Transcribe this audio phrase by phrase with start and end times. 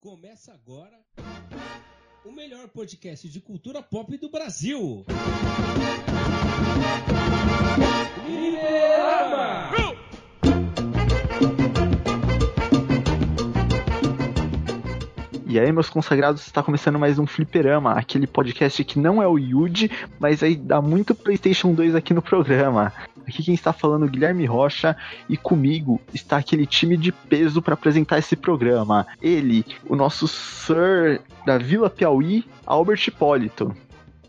[0.00, 0.98] Começa agora
[2.24, 5.04] o melhor podcast de cultura pop do Brasil.
[8.26, 9.70] Liberama!
[15.46, 19.36] E aí, meus consagrados, está começando mais um Fliperama, aquele podcast que não é o
[19.36, 22.90] Yuji, mas aí dá muito PlayStation 2 aqui no programa.
[23.30, 24.96] Aqui quem está falando é Guilherme Rocha
[25.28, 29.06] e comigo está aquele time de peso para apresentar esse programa.
[29.22, 33.72] Ele, o nosso Sir da Vila Piauí, Albert Hipólito.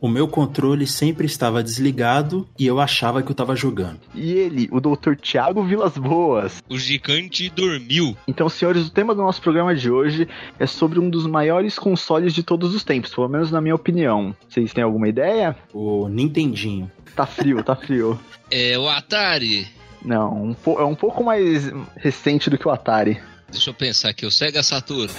[0.02, 4.00] O meu controle sempre estava desligado e eu achava que eu estava jogando.
[4.16, 5.14] E ele, o Dr.
[5.14, 6.64] Tiago Vilas Boas.
[6.68, 8.18] O gigante dormiu.
[8.28, 10.28] Então, senhores, o tema do nosso programa de hoje
[10.58, 14.36] é sobre um dos maiores consoles de todos os tempos, pelo menos na minha opinião.
[14.50, 15.56] Vocês têm alguma ideia?
[15.72, 16.92] O Nintendinho.
[17.16, 18.20] Tá frio, tá frio.
[18.54, 19.66] É o Atari.
[20.04, 23.18] Não, um é um pouco mais recente do que o Atari.
[23.50, 25.10] Deixa eu pensar aqui, o Sega Saturn.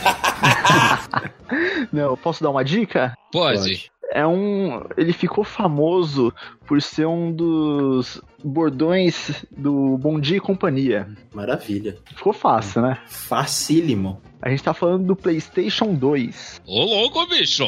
[1.91, 3.15] Não, posso dar uma dica?
[3.33, 3.59] Pode.
[3.59, 4.83] Pode é um.
[4.97, 6.33] Ele ficou famoso
[6.67, 11.09] por ser um dos bordões do Bom Dia e Companhia.
[11.35, 11.99] Maravilha.
[12.15, 12.99] Ficou fácil, né?
[13.07, 14.21] Facílimo.
[14.41, 16.63] A gente tá falando do PlayStation 2.
[16.67, 17.65] Ô louco, bicho!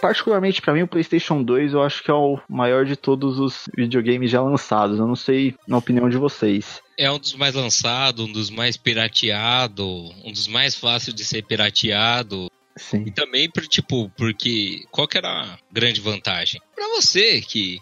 [0.00, 3.68] Particularmente para mim, o PlayStation 2 eu acho que é o maior de todos os
[3.76, 4.98] videogames já lançados.
[4.98, 6.80] Eu não sei na opinião de vocês.
[6.96, 9.86] É um dos mais lançados, um dos mais pirateado,
[10.24, 12.50] um dos mais fáceis de ser pirateado.
[12.76, 13.04] Sim.
[13.06, 16.60] E também, tipo, porque qual que era a grande vantagem?
[16.74, 17.80] Para você que,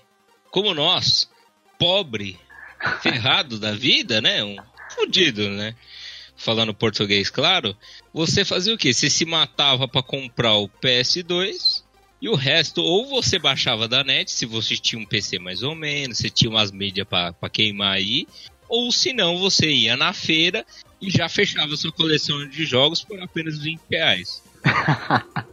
[0.50, 1.30] como nós,
[1.78, 2.38] pobre,
[3.02, 4.42] ferrado da vida, né?
[4.42, 4.56] Um
[4.94, 5.74] fudido, né?
[6.36, 7.76] Falando português, claro.
[8.12, 8.92] Você fazia o quê?
[8.92, 11.85] Você se matava para comprar o PS2
[12.26, 15.76] e o resto, ou você baixava da net, se você tinha um PC mais ou
[15.76, 18.26] menos, você tinha umas mídias para queimar aí,
[18.68, 20.66] ou se não, você ia na feira
[21.00, 24.42] e já fechava sua coleção de jogos por apenas 20 reais.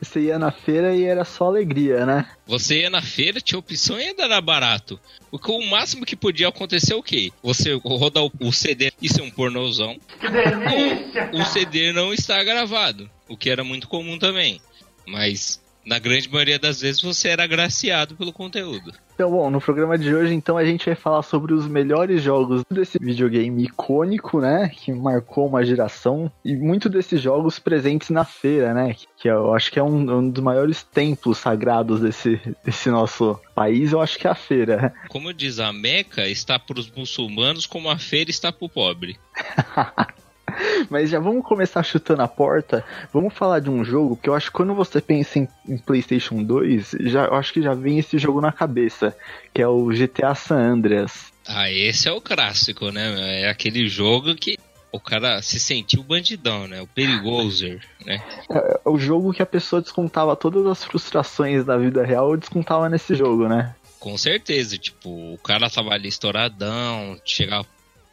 [0.00, 2.30] Você ia na feira e era só alegria, né?
[2.46, 4.98] Você ia na feira, tinha opção e ainda era barato.
[5.28, 7.32] Porque o máximo que podia acontecer é o quê?
[7.42, 9.98] Você rodar o CD, isso é um pornozão.
[10.20, 11.30] Que delícia!
[11.32, 14.60] o CD não está gravado, o que era muito comum também.
[15.04, 18.92] Mas na grande maioria das vezes você era agraciado pelo conteúdo.
[19.14, 22.62] Então, bom, no programa de hoje, então, a gente vai falar sobre os melhores jogos
[22.70, 24.68] desse videogame icônico, né?
[24.68, 26.30] Que marcou uma geração.
[26.44, 28.96] E muitos desses jogos presentes na feira, né?
[29.16, 33.92] Que eu acho que é um, um dos maiores templos sagrados desse, desse nosso país,
[33.92, 34.92] eu acho que é a feira.
[35.08, 39.16] Como diz a Meca, está para os muçulmanos como a feira está para o pobre.
[40.90, 42.84] Mas já vamos começar chutando a porta.
[43.12, 46.42] Vamos falar de um jogo que eu acho que quando você pensa em, em, PlayStation
[46.42, 49.16] 2, já, eu acho que já vem esse jogo na cabeça,
[49.52, 51.32] que é o GTA San Andreas.
[51.46, 53.42] Ah, esse é o clássico, né?
[53.42, 54.58] É aquele jogo que
[54.90, 56.80] o cara se sentiu bandidão, né?
[56.80, 58.22] O perigoso, né?
[58.50, 62.88] É, é o jogo que a pessoa descontava todas as frustrações da vida real, descontava
[62.88, 63.74] nesse jogo, né?
[64.00, 67.66] Com certeza, tipo, o cara tava ali estouradão, chegava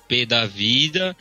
[0.08, 1.16] pé da vida,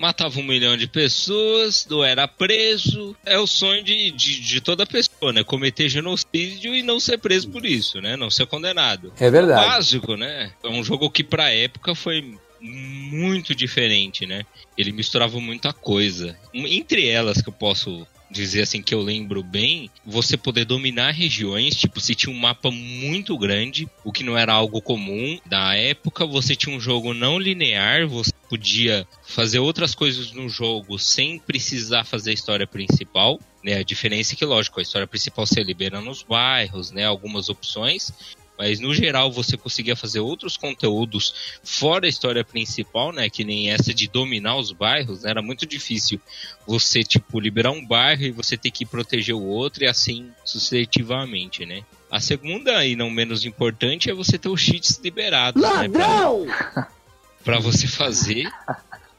[0.00, 3.14] matava um milhão de pessoas, não era preso.
[3.24, 5.44] É o sonho de, de, de, toda pessoa, né?
[5.44, 8.16] Cometer genocídio e não ser preso por isso, né?
[8.16, 9.12] Não ser condenado.
[9.20, 9.68] É verdade.
[9.68, 10.50] Básico, né?
[10.64, 14.44] É um jogo que pra época foi muito diferente, né?
[14.76, 16.36] Ele misturava muita coisa.
[16.54, 21.74] Entre elas que eu posso dizer assim que eu lembro bem, você poder dominar regiões,
[21.74, 25.38] tipo, se tinha um mapa muito grande, o que não era algo comum.
[25.46, 30.98] Da época, você tinha um jogo não linear, você podia fazer outras coisas no jogo
[30.98, 33.40] sem precisar fazer a história principal.
[33.62, 37.50] Né, a diferença é que, lógico, a história principal se libera nos bairros, né, algumas
[37.50, 38.10] opções,
[38.60, 43.30] mas no geral você conseguia fazer outros conteúdos fora a história principal, né?
[43.30, 46.20] Que nem essa de dominar os bairros, né, era muito difícil
[46.66, 51.64] você, tipo, liberar um bairro e você ter que proteger o outro e assim sucessivamente,
[51.64, 51.82] né?
[52.10, 56.44] A segunda, e não menos importante, é você ter os cheats liberados, Ladrão!
[56.44, 56.52] né?
[56.52, 56.88] Pra,
[57.42, 58.46] pra você fazer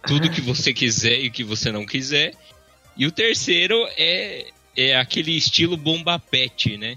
[0.05, 2.35] tudo que você quiser e o que você não quiser.
[2.95, 6.95] E o terceiro é, é aquele estilo bomba pet, né?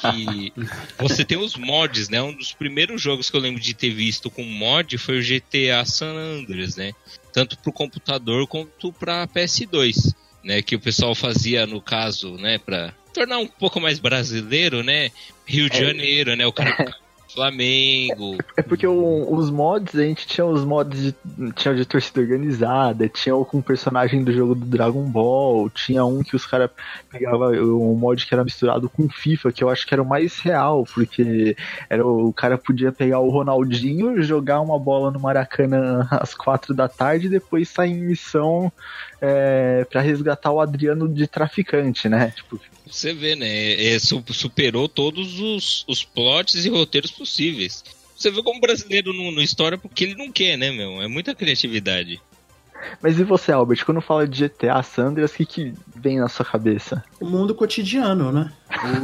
[0.00, 0.52] Que
[0.98, 2.22] você tem os mods, né?
[2.22, 5.84] Um dos primeiros jogos que eu lembro de ter visto com mod foi o GTA
[5.84, 6.92] San Andreas, né?
[7.32, 10.62] Tanto para o computador quanto para PS2, né?
[10.62, 12.58] Que o pessoal fazia no caso, né?
[12.58, 15.10] Para tornar um pouco mais brasileiro, né?
[15.44, 15.86] Rio de é.
[15.86, 16.46] Janeiro, né?
[16.46, 16.74] O cara
[17.34, 18.38] Flamengo.
[18.56, 21.14] É porque o- os mods, a gente tinha os mods de,
[21.54, 26.22] tinha de torcida organizada, tinha o com personagem do jogo do Dragon Ball, tinha um
[26.22, 26.70] que os caras
[27.10, 30.38] pegavam um mod que era misturado com FIFA, que eu acho que era o mais
[30.40, 31.56] real, porque
[31.88, 36.88] era o, cara podia pegar o Ronaldinho, jogar uma bola no Maracanã às quatro da
[36.88, 38.72] tarde e depois sair em missão
[39.20, 42.32] é, para resgatar o Adriano de traficante, né?
[42.34, 43.94] Tipo, Você vê, né?
[43.94, 47.84] É, su- superou todos os, os plots e roteiros possíveis.
[48.16, 51.02] Você vê como o brasileiro não, não estoura porque ele não quer, né, meu?
[51.02, 52.20] É muita criatividade.
[53.02, 53.84] Mas e você, Albert?
[53.84, 57.04] Quando fala de GTA Sandras, o que, que vem na sua cabeça?
[57.20, 58.50] O mundo cotidiano, né?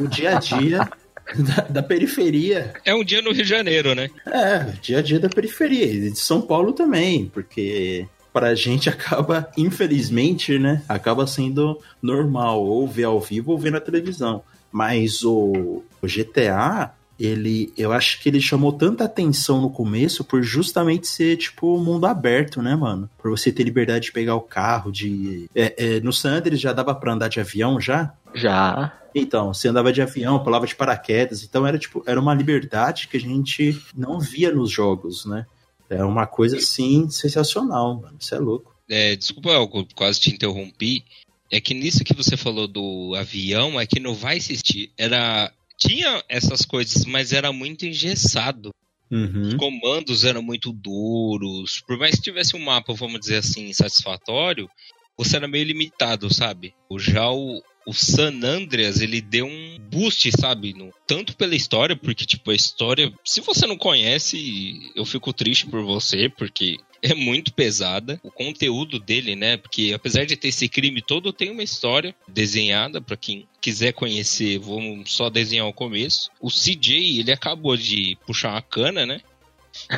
[0.03, 0.89] O dia a dia
[1.37, 2.73] da, da periferia.
[2.85, 4.11] É um dia no Rio de Janeiro, né?
[4.27, 5.85] É, dia a dia da periferia.
[5.85, 10.83] E de São Paulo também, porque pra gente acaba, infelizmente, né?
[10.89, 14.43] Acaba sendo normal, ou ver ao vivo ou ver na televisão.
[14.73, 20.43] Mas o, o GTA, ele, eu acho que ele chamou tanta atenção no começo por
[20.43, 23.09] justamente ser, tipo, mundo aberto, né, mano?
[23.19, 25.49] Por você ter liberdade de pegar o carro, de...
[25.55, 28.13] É, é, no San Andreas já dava pra andar de avião, já?
[28.35, 28.93] Já.
[29.15, 33.17] Então, você andava de avião, pulava de paraquedas, então era tipo, era uma liberdade que
[33.17, 35.47] a gente não via nos jogos, né?
[35.89, 38.17] É uma coisa assim sensacional, mano.
[38.19, 38.75] Isso é louco.
[38.89, 41.05] É, desculpa, eu quase te interrompi.
[41.51, 45.53] É que nisso que você falou do avião, é que no Vice City era.
[45.79, 48.71] Tinha essas coisas, mas era muito engessado.
[49.11, 49.19] Os
[49.53, 49.57] Uhum.
[49.57, 51.81] comandos eram muito duros.
[51.87, 54.69] Por mais que tivesse um mapa, vamos dizer assim, satisfatório,
[55.17, 56.75] você era meio limitado, sabe?
[56.89, 60.75] O- Já o, o San Andreas, ele deu um boost, sabe?
[60.75, 63.13] No- tanto pela história, porque, tipo, a história.
[63.25, 66.79] Se você não conhece, eu fico triste por você, porque.
[67.03, 68.19] É muito pesada.
[68.25, 69.59] O conteúdo dele, né?
[69.59, 74.59] Porque apesar de ter esse crime todo, tem uma história desenhada para quem quiser conhecer.
[74.59, 76.31] Vamos só desenhar o começo.
[76.41, 79.21] O CJ, ele acabou de puxar uma cana, né?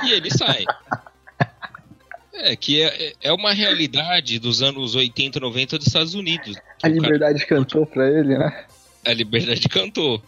[0.05, 0.65] E ele sai.
[2.41, 6.57] É, que é, é uma realidade dos anos 80, 90 dos Estados Unidos.
[6.57, 8.65] A O cara- liberdade cantou pra ele, né?
[9.05, 10.23] a Liberdade cantou.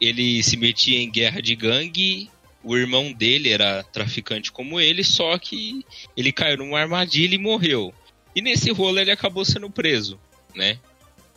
[0.00, 2.30] Ele se metia em guerra de gangue.
[2.62, 5.84] O irmão dele era traficante como ele, só que
[6.16, 7.92] ele caiu numa armadilha e morreu.
[8.36, 10.20] E nesse rolo ele acabou sendo preso,
[10.54, 10.78] né?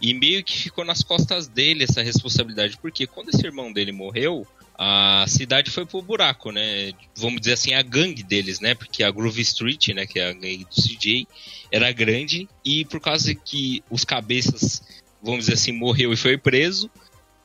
[0.01, 4.45] E meio que ficou nas costas dele essa responsabilidade, porque quando esse irmão dele morreu,
[4.75, 6.91] a cidade foi pro buraco, né?
[7.15, 8.73] Vamos dizer assim, a gangue deles, né?
[8.73, 11.27] Porque a Groove Street, né, que é a gangue do CJ,
[11.71, 14.81] era grande e por causa que os cabeças,
[15.21, 16.89] vamos dizer assim, morreu e foi preso,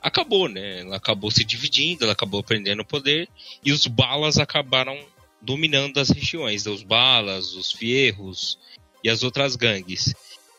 [0.01, 0.81] acabou, né?
[0.81, 3.27] Ela acabou se dividindo, ela acabou prendendo o poder
[3.63, 4.97] e os balas acabaram
[5.41, 8.57] dominando as regiões, os balas, os fierros
[9.03, 10.13] e as outras gangues.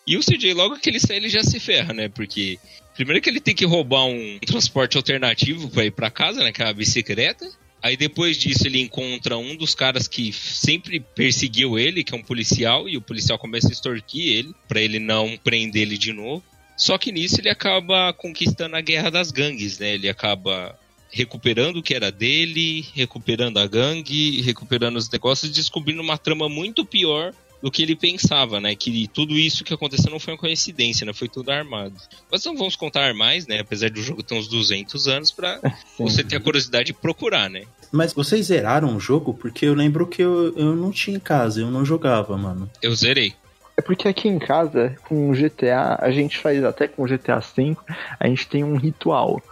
[0.06, 2.08] E o CJ, logo que ele sai, ele já se ferra, né?
[2.08, 2.58] Porque
[3.00, 6.52] primeiro que ele tem que roubar um transporte alternativo para ir para casa, né?
[6.52, 7.50] Que é a bicicleta.
[7.82, 12.23] Aí depois disso ele encontra um dos caras que sempre perseguiu ele, que é um
[12.23, 16.44] policial, e o policial começa a extorquir ele para ele não prender ele de novo.
[16.76, 19.94] Só que nisso ele acaba conquistando a guerra das gangues, né?
[19.94, 20.79] Ele acaba
[21.11, 26.85] recuperando o que era dele, recuperando a gangue, recuperando os negócios descobrindo uma trama muito
[26.85, 28.74] pior do que ele pensava, né?
[28.74, 31.12] Que tudo isso que aconteceu não foi uma coincidência, né?
[31.12, 31.94] Foi tudo armado.
[32.30, 33.60] Mas não vamos contar mais, né?
[33.60, 35.60] Apesar do jogo ter uns 200 anos pra
[35.98, 37.64] você ter a curiosidade de procurar, né?
[37.92, 39.34] Mas vocês zeraram o jogo?
[39.34, 42.70] Porque eu lembro que eu, eu não tinha em casa, eu não jogava, mano.
[42.80, 43.34] Eu zerei.
[43.76, 47.40] É porque aqui em casa, com o GTA, a gente faz até com o GTA
[47.40, 47.76] V,
[48.18, 49.42] a gente tem um ritual.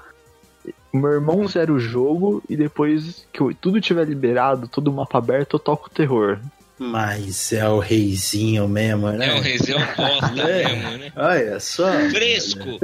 [0.92, 5.56] Meu irmão zera o jogo e depois que tudo tiver liberado, todo o mapa aberto,
[5.56, 6.38] eu toco o terror.
[6.78, 9.28] Mas é o reizinho mesmo, né?
[9.28, 10.68] É o resenha bosta É.
[10.68, 11.12] mesmo, né?
[11.16, 11.90] Olha só.
[12.10, 12.78] Fresco!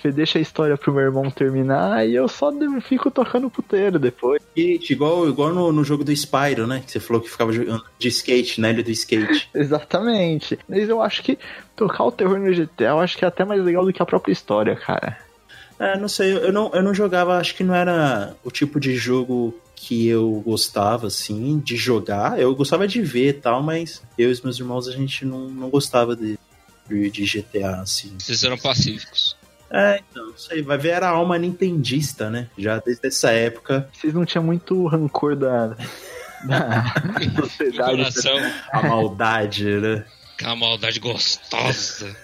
[0.00, 2.52] Você deixa a história pro meu irmão terminar e eu só
[2.82, 4.40] fico tocando puteiro depois.
[4.54, 6.82] Skate, igual, igual no, no jogo do Spyro, né?
[6.84, 9.48] Que você falou que ficava jogando de skate, na ilha do skate.
[9.54, 10.58] Exatamente.
[10.68, 11.38] Mas eu acho que
[11.74, 14.06] tocar o terror no GTA, eu acho que é até mais legal do que a
[14.06, 15.18] própria história, cara.
[15.78, 18.94] É, não sei, eu não, eu não jogava, acho que não era o tipo de
[18.96, 22.40] jogo que eu gostava, assim, de jogar.
[22.40, 25.48] Eu gostava de ver e tal, mas eu e os meus irmãos, a gente não,
[25.48, 26.38] não gostava de,
[26.88, 28.14] de, GTA, assim.
[28.18, 29.36] Vocês eram pacíficos.
[29.70, 32.48] É, então, não sei, vai ver, era a alma nintendista, né?
[32.56, 35.76] Já desde essa época, Vocês não tinham muito rancor da,
[36.44, 36.84] da
[37.36, 37.96] sociedade.
[37.96, 38.36] coração,
[38.72, 40.04] a maldade, né?
[40.36, 42.14] aquela maldade gostosa.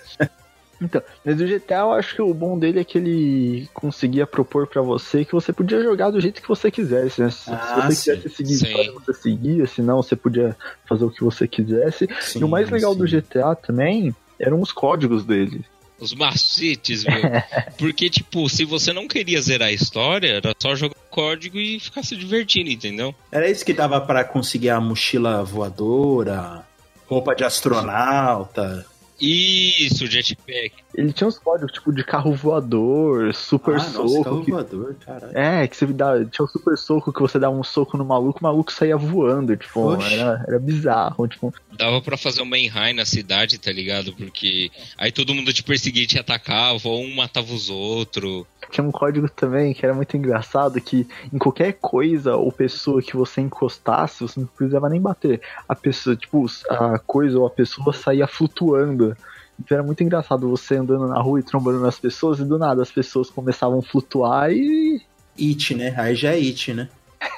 [0.82, 4.66] Então, mas o GTA eu acho que o bom dele é que ele conseguia propor
[4.66, 7.30] pra você que você podia jogar do jeito que você quisesse, né?
[7.30, 8.66] Se, Ah, se você quisesse seguir sim.
[8.66, 10.56] história, você seguia, senão você podia
[10.88, 12.08] fazer o que você quisesse.
[12.34, 15.64] e o mais legal do GTA também eram os códigos dele.
[16.00, 17.14] Os macetes, meu.
[17.78, 21.78] Porque, tipo, se você não queria zerar a história, era só jogar o código e
[21.78, 23.14] ficar se divertindo, entendeu?
[23.30, 26.66] Era isso que dava pra conseguir a mochila voadora,
[27.06, 28.84] roupa de astronauta.
[29.24, 30.72] Isso, jetpack.
[30.94, 34.02] Ele tinha uns códigos, tipo, de carro voador, super ah, soco.
[34.02, 35.38] nossa, carro que- voador, caralho.
[35.38, 38.40] É, que você dá, tinha o super soco que você dava um soco no maluco,
[38.40, 40.12] o maluco saía voando, tipo, Oxi.
[40.14, 44.12] era, era bizarro, tipo, Dava pra fazer uma enraio na cidade, tá ligado?
[44.14, 48.44] Porque aí todo mundo te perseguia e te atacava, ou um matava os outros.
[48.72, 53.14] Tinha um código também que era muito engraçado, que em qualquer coisa ou pessoa que
[53.14, 55.40] você encostasse, você não precisava nem bater.
[55.68, 59.14] A pessoa, tipo, a coisa ou a pessoa saía flutuando.
[59.60, 62.82] Então era muito engraçado você andando na rua e trombando nas pessoas, e do nada
[62.82, 65.02] as pessoas começavam a flutuar e.
[65.38, 65.94] It, né?
[65.96, 66.88] Aí já é It, né?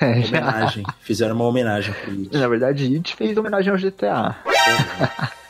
[0.00, 0.84] É, Homenagem.
[1.00, 2.36] Fizeram uma homenagem pro It.
[2.36, 4.36] Na verdade, It fez homenagem ao GTA.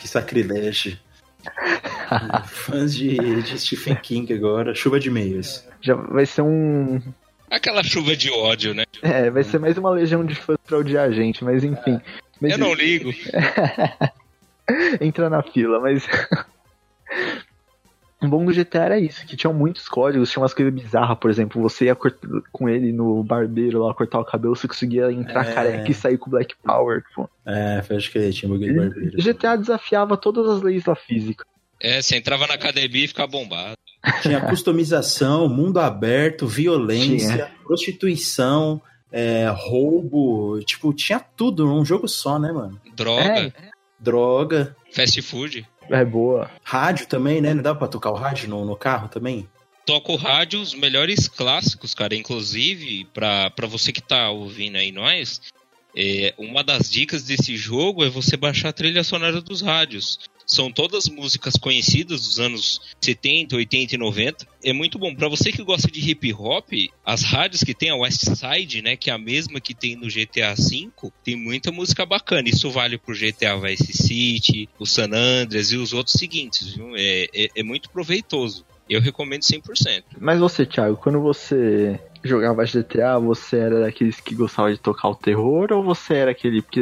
[0.00, 0.98] que sacrilégio.
[2.46, 5.66] Fãs de, de Stephen King agora, chuva de meias.
[5.80, 7.00] Já vai ser um.
[7.50, 8.84] Aquela chuva de ódio, né?
[9.02, 12.00] É, vai ser mais uma legião de fãs pra odiar a gente, mas enfim.
[12.40, 13.12] Mas Eu não ligo.
[15.00, 16.06] entra na fila, mas.
[18.24, 21.30] O bom do GTA era isso, que tinham muitos códigos, tinha umas coisas bizarras, por
[21.30, 25.46] exemplo, você ia cortar com ele no barbeiro lá, cortar o cabelo, você conseguia entrar
[25.48, 25.52] É.
[25.54, 27.28] careca e sair com Black Power, tipo.
[27.46, 29.16] É, acho que tinha buggy de barbeiro.
[29.22, 31.44] GTA desafiava todas as leis da física.
[31.80, 33.76] É, você entrava na academia e ficava bombado.
[34.22, 37.50] Tinha customização, mundo aberto, violência, Tinha.
[37.64, 38.80] prostituição,
[39.12, 40.60] é, roubo.
[40.64, 42.80] Tipo, tinha tudo num jogo só, né, mano?
[42.94, 43.52] Droga,
[44.00, 44.76] Droga.
[44.92, 45.66] fast food.
[45.90, 46.50] É boa.
[46.62, 47.54] Rádio também, né?
[47.54, 49.48] Não dava pra tocar o rádio no, no carro também?
[49.86, 52.14] Toco rádio, os melhores clássicos, cara.
[52.14, 55.40] Inclusive, pra, pra você que tá ouvindo aí nós,
[55.96, 60.18] é, uma das dicas desse jogo é você baixar a trilha sonora dos rádios.
[60.46, 64.46] São todas músicas conhecidas dos anos 70, 80 e 90.
[64.62, 65.14] É muito bom.
[65.14, 66.70] Pra você que gosta de hip hop,
[67.04, 70.08] as rádios que tem a West Side, né, que é a mesma que tem no
[70.08, 70.90] GTA V,
[71.22, 72.48] tem muita música bacana.
[72.48, 76.94] Isso vale pro GTA Vice City, o San Andreas e os outros seguintes, viu?
[76.96, 78.64] É, é, é muito proveitoso.
[78.88, 80.02] Eu recomendo 100%.
[80.20, 85.14] Mas você, Thiago, quando você jogava GTA, você era daqueles que gostava de tocar o
[85.14, 86.62] terror ou você era aquele.
[86.62, 86.80] Porque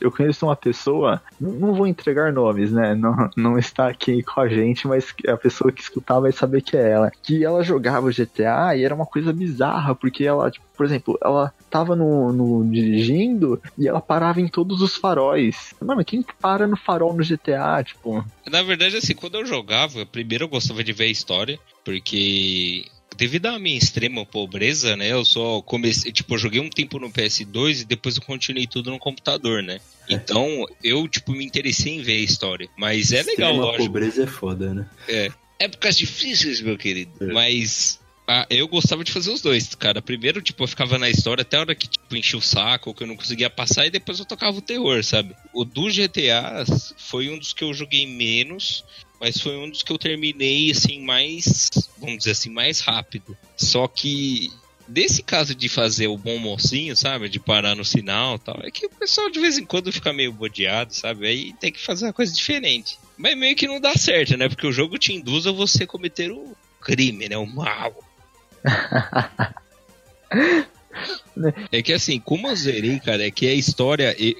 [0.00, 2.94] eu, conheço uma pessoa, não, vou entregar nomes, né?
[2.94, 6.76] Não, não está aqui com a gente, mas a pessoa que escutar vai saber que
[6.76, 7.10] é ela.
[7.22, 11.52] Que ela jogava GTA e era uma coisa bizarra, porque ela, tipo, por exemplo, ela
[11.70, 15.74] tava no, no dirigindo e ela parava em todos os faróis.
[15.80, 18.24] Mano, quem para no farol no GTA, tipo.
[18.50, 23.46] Na verdade, assim, quando eu jogava, primeiro eu gostava de ver a história, porque devido
[23.46, 27.82] à minha extrema pobreza, né, eu só comecei, tipo, eu joguei um tempo no PS2
[27.82, 29.80] e depois eu continuei tudo no computador, né?
[30.08, 32.68] Então, eu, tipo, me interessei em ver a história.
[32.76, 33.84] Mas é legal, Extrema lógico.
[33.84, 34.86] pobreza é foda, né?
[35.58, 37.12] Épocas difíceis, meu querido.
[37.20, 37.32] É.
[37.32, 40.00] Mas ah, eu gostava de fazer os dois, cara.
[40.00, 43.02] Primeiro, tipo, eu ficava na história até a hora que, tipo, enchia o saco, que
[43.02, 45.34] eu não conseguia passar, e depois eu tocava o terror, sabe?
[45.52, 46.64] O do GTA
[46.96, 48.84] foi um dos que eu joguei menos,
[49.20, 53.36] mas foi um dos que eu terminei, assim, mais, vamos dizer assim, mais rápido.
[53.56, 54.52] Só que,
[54.86, 57.28] desse caso de fazer o bom mocinho, sabe?
[57.28, 60.32] De parar no sinal tal, é que o pessoal de vez em quando fica meio
[60.32, 61.26] bodeado, sabe?
[61.26, 62.98] Aí tem que fazer uma coisa diferente.
[63.16, 64.48] Mas meio que não dá certo, né?
[64.48, 67.36] Porque o jogo te induz a você cometer o crime, né?
[67.36, 68.11] O mal.
[71.70, 74.14] É que assim, como eu zerei, cara, é que a história.
[74.18, 74.36] e-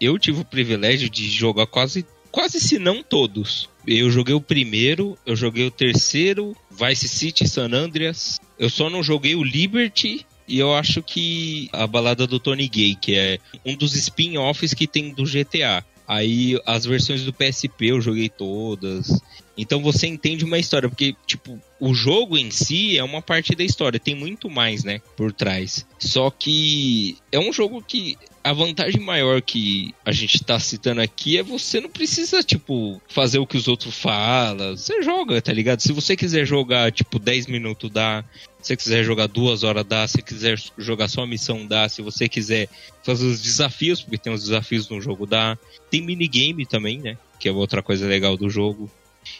[0.00, 2.04] eu tive o privilégio de jogar quase.
[2.30, 3.68] Quase se não todos.
[3.86, 8.40] Eu joguei o primeiro, eu joguei o terceiro, Vice City, San Andreas.
[8.58, 12.96] Eu só não joguei o Liberty e eu acho que a balada do Tony Gay,
[12.96, 15.84] que é um dos spin-offs que tem do GTA.
[16.08, 19.20] Aí as versões do PSP eu joguei todas.
[19.56, 23.62] Então você entende uma história, porque, tipo, o jogo em si é uma parte da
[23.62, 25.86] história, tem muito mais, né, por trás.
[25.98, 31.36] Só que é um jogo que a vantagem maior que a gente tá citando aqui
[31.36, 34.74] é você não precisa, tipo, fazer o que os outros falam.
[34.74, 35.80] Você joga, tá ligado?
[35.80, 38.24] Se você quiser jogar, tipo, 10 minutos dá.
[38.62, 40.08] Se você quiser jogar duas horas dá.
[40.08, 41.86] Se você quiser jogar só a missão dá.
[41.88, 42.68] Se você quiser
[43.02, 45.58] fazer os desafios, porque tem os desafios no jogo dá.
[45.90, 47.18] Tem minigame também, né?
[47.38, 48.90] Que é outra coisa legal do jogo.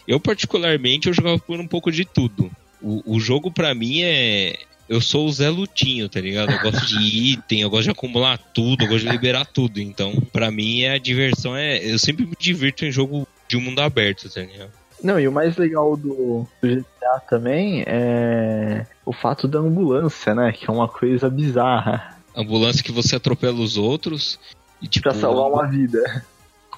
[0.06, 2.50] Eu, particularmente, eu jogava por um pouco de tudo.
[2.82, 4.56] O, o jogo, pra mim, é.
[4.86, 6.52] Eu sou o Zé Lutinho, tá ligado?
[6.52, 6.98] Eu gosto de
[7.32, 9.80] item, eu gosto de acumular tudo, eu gosto de liberar tudo.
[9.80, 11.78] Então, pra mim, a diversão é.
[11.78, 14.70] Eu sempre me divirto em jogo de um mundo aberto, tá ligado?
[15.02, 20.52] Não, e o mais legal do, do GTA também é o fato da ambulância, né?
[20.52, 22.16] Que é uma coisa bizarra.
[22.34, 24.38] Ambulância que você atropela os outros.
[24.80, 26.24] E, tipo, Pra salvar uma vida.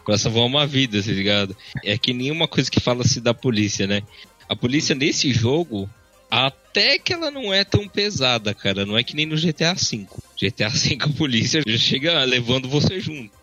[0.07, 1.57] Pra salvar uma vida, tá ligado?
[1.85, 4.03] É que nenhuma coisa que fala-se da polícia, né?
[4.49, 5.91] A polícia nesse jogo,
[6.31, 8.87] até que ela não é tão pesada, cara.
[8.87, 10.07] Não é que nem no GTA V.
[10.41, 13.35] GTA V a polícia já chega levando você junto.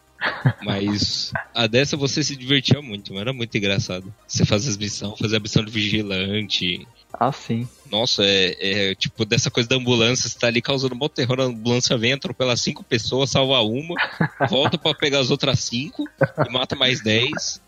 [0.64, 4.14] Mas a dessa você se divertia muito, era muito engraçado.
[4.26, 6.88] Você faz as missões, fazer a missão de vigilante.
[7.14, 7.68] Ah, sim.
[7.92, 11.44] Nossa, é, é tipo dessa coisa da ambulância, você tá ali causando um terror, a
[11.44, 13.96] ambulância vem, atropela cinco pessoas, salva uma,
[14.50, 16.06] volta para pegar as outras cinco
[16.46, 17.62] e mata mais dez.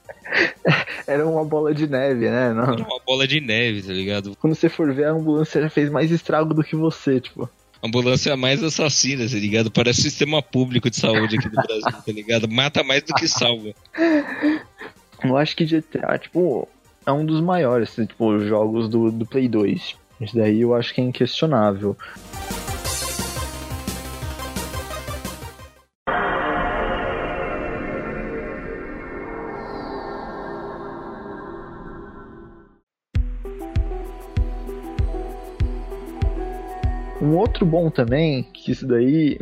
[1.05, 2.51] Era uma bola de neve, né?
[2.53, 2.73] Não.
[2.73, 4.35] Era uma bola de neve, tá ligado?
[4.39, 7.47] Quando você for ver, a ambulância já fez mais estrago do que você, tipo.
[7.81, 9.69] A ambulância é mais assassina, tá ligado?
[9.69, 12.49] Parece o sistema público de saúde aqui do Brasil, tá ligado?
[12.49, 13.71] Mata mais do que salva.
[15.23, 16.67] Eu acho que GTA, tipo,
[17.05, 19.95] é um dos maiores, tipo, jogos do, do Play 2.
[20.21, 21.95] Isso daí eu acho que é inquestionável.
[37.21, 39.39] Um outro bom também, que isso daí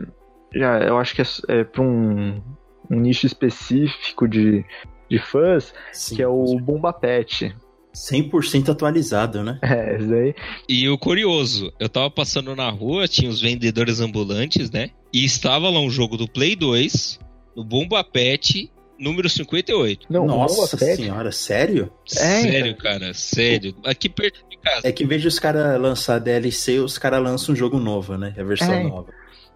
[0.53, 2.41] já eu acho que é, é para um,
[2.89, 4.63] um, nicho específico de,
[5.10, 7.55] de fãs, Sim, que é o Bomba Pet.
[7.93, 9.60] 100% atualizado, né?
[9.62, 10.36] É, isso daí.
[10.67, 14.89] E o curioso, eu tava passando na rua, tinha os vendedores ambulantes, né?
[15.13, 17.19] E estava lá um jogo do Play 2,
[17.55, 20.07] no Bomba Pet, número 58.
[20.10, 21.91] Não, Nossa senhora, sério?
[22.12, 22.81] É, sério, então.
[22.81, 23.75] cara, sério.
[23.83, 24.88] Aqui perto de casa.
[24.88, 28.17] É que em vez de os caras lançar DLC, os caras lançam um jogo novo,
[28.17, 28.33] né?
[28.38, 28.83] A versão é.
[28.83, 29.13] nova.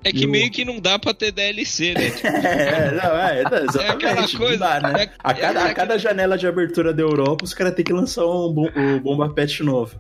[0.08, 2.10] É que meio que não dá pra ter DLC, né?
[2.18, 2.28] Tipo...
[2.28, 3.80] é, não, é, não, exatamente.
[3.80, 4.58] É aquela coisa.
[4.58, 5.04] Dá, né?
[5.04, 8.26] É, a, cada, a cada janela de abertura da Europa, os caras têm que lançar
[8.26, 10.00] um, um Bomba Pet novo.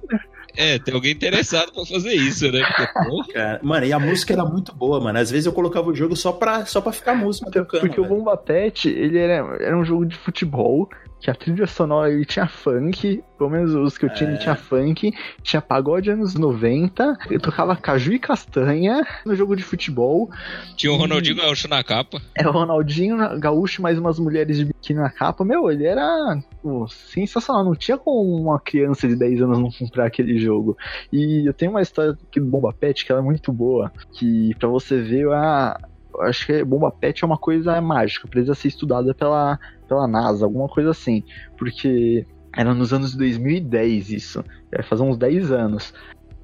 [0.55, 2.61] É, tem alguém interessado pra fazer isso, né?
[2.75, 5.19] Porque, Cara, mano, e a música era muito boa, mano.
[5.19, 7.81] Às vezes eu colocava o jogo só pra, só pra ficar música tocando.
[7.81, 8.11] Porque velho.
[8.11, 12.25] o Bomba Pet, ele era, era um jogo de futebol que a trilha sonora ele
[12.25, 14.33] tinha funk, pelo menos os que eu tinha, é.
[14.33, 19.63] ele tinha funk, tinha pagode anos 90, eu tocava caju e castanha no jogo de
[19.63, 20.29] futebol.
[20.75, 22.21] Tinha o Ronaldinho Gaúcho na capa.
[22.35, 25.43] É o Ronaldinho Gaúcho mais umas mulheres de biquíni na capa.
[25.43, 27.63] Meu, ele era pô, sensacional.
[27.63, 30.77] Não tinha como uma criança de 10 anos não comprar aquele jogo.
[31.11, 34.53] E eu tenho uma história aqui do Bomba Pet que ela é muito boa, que
[34.55, 35.79] para você ver a
[36.21, 40.67] acho que bomba pet é uma coisa mágica, precisa ser estudada pela, pela NASA, alguma
[40.67, 41.23] coisa assim.
[41.57, 45.93] Porque era nos anos 2010 isso, vai fazer uns 10 anos.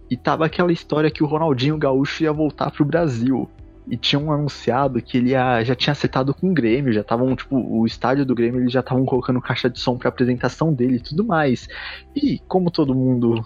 [0.09, 3.49] E tava aquela história que o Ronaldinho Gaúcho ia voltar pro Brasil.
[3.87, 7.57] E tinham anunciado que ele ia, já tinha acertado com o Grêmio, já estavam, tipo,
[7.57, 11.01] o estádio do Grêmio, eles já estavam colocando caixa de som pra apresentação dele e
[11.01, 11.67] tudo mais.
[12.15, 13.43] E como todo mundo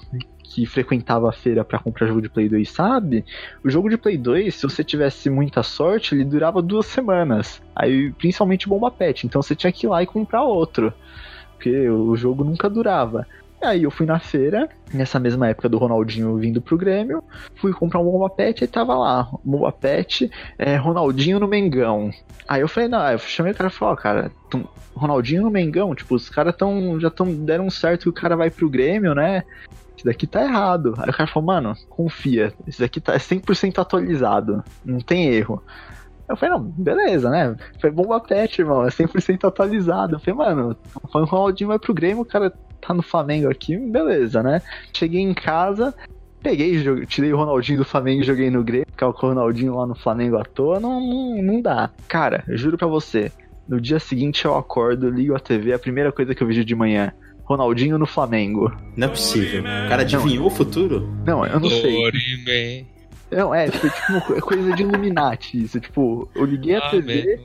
[0.50, 3.26] que frequentava a feira para comprar jogo de Play 2 sabe,
[3.64, 7.62] o jogo de Play 2, se você tivesse muita sorte, ele durava duas semanas.
[7.76, 10.94] Aí, principalmente Bomba Pet, então você tinha que ir lá e comprar outro.
[11.54, 13.28] Porque o jogo nunca durava.
[13.62, 17.24] E aí eu fui na feira, nessa mesma época do Ronaldinho vindo pro Grêmio,
[17.56, 20.30] fui comprar um Bomba Pet e tava lá, Bomba Pet,
[20.60, 22.12] é, Ronaldinho no Mengão.
[22.48, 24.32] Aí eu falei, não, eu chamei o cara e falei, ó, oh, cara,
[24.96, 28.52] Ronaldinho no Mengão, tipo, os caras tão, já tão, deram certo que o cara vai
[28.52, 29.44] pro Grêmio, né?
[29.98, 30.94] Isso daqui tá errado.
[30.98, 35.62] Aí o cara falou, mano, confia, isso daqui tá 100% atualizado, não tem erro.
[36.30, 37.56] Eu falei, não, beleza, né?
[37.80, 40.16] Foi bomba pet, irmão, é 100% atualizado.
[40.16, 44.44] Eu falei, mano, o Ronaldinho vai pro Grêmio, o cara tá no Flamengo aqui, beleza,
[44.44, 44.62] né?
[44.94, 45.96] Cheguei em casa,
[46.44, 49.88] peguei, tirei o Ronaldinho do Flamengo e joguei no Grêmio, ficar com o Ronaldinho lá
[49.88, 51.90] no Flamengo à toa, não, não, não dá.
[52.08, 53.32] Cara, juro pra você,
[53.68, 56.76] no dia seguinte eu acordo, ligo a TV, a primeira coisa que eu vejo de
[56.76, 57.14] manhã,
[57.48, 58.76] Ronaldinho no Flamengo.
[58.96, 59.62] Não é possível.
[59.62, 60.48] O cara adivinhou não.
[60.48, 61.10] o futuro?
[61.26, 62.86] Não, eu não sei.
[63.32, 65.80] Não, é, foi tipo é coisa de Illuminati isso.
[65.80, 67.40] Tipo, eu liguei a TV,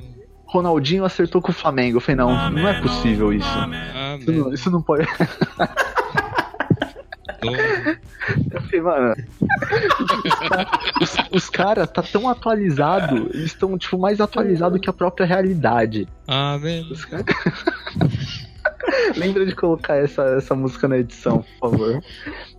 [0.44, 1.98] Ronaldinho acertou com o Flamengo.
[1.98, 3.48] Eu falei, não, não é possível isso.
[4.18, 5.06] Isso não, isso não pode.
[8.52, 9.14] Eu falei, mano,
[11.00, 16.08] os, os caras tá tão atualizado, eles estão tipo mais atualizados que a própria realidade.
[16.26, 16.86] Ah, velho.
[17.08, 17.24] Cara...
[19.16, 22.04] Lembra de colocar essa, essa música na edição, por favor.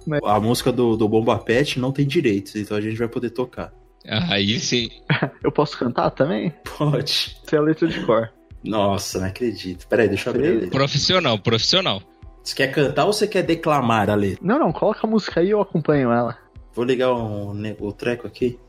[0.06, 0.20] Mas...
[0.24, 3.74] A música do, do Bomba Pet não tem direitos, então a gente vai poder tocar.
[4.06, 4.90] Aí sim.
[5.44, 6.54] Eu posso cantar também?
[6.78, 7.12] Pode.
[7.44, 8.30] Isso é a letra de cor.
[8.64, 9.88] Nossa, não acredito.
[9.88, 10.70] Peraí, deixa eu abrir.
[10.70, 12.02] Profissional, profissional.
[12.44, 14.40] Você quer cantar ou você quer declamar a letra?
[14.42, 16.38] Não, não, coloca a música aí e eu acompanho ela.
[16.74, 18.60] Vou ligar o, o treco aqui.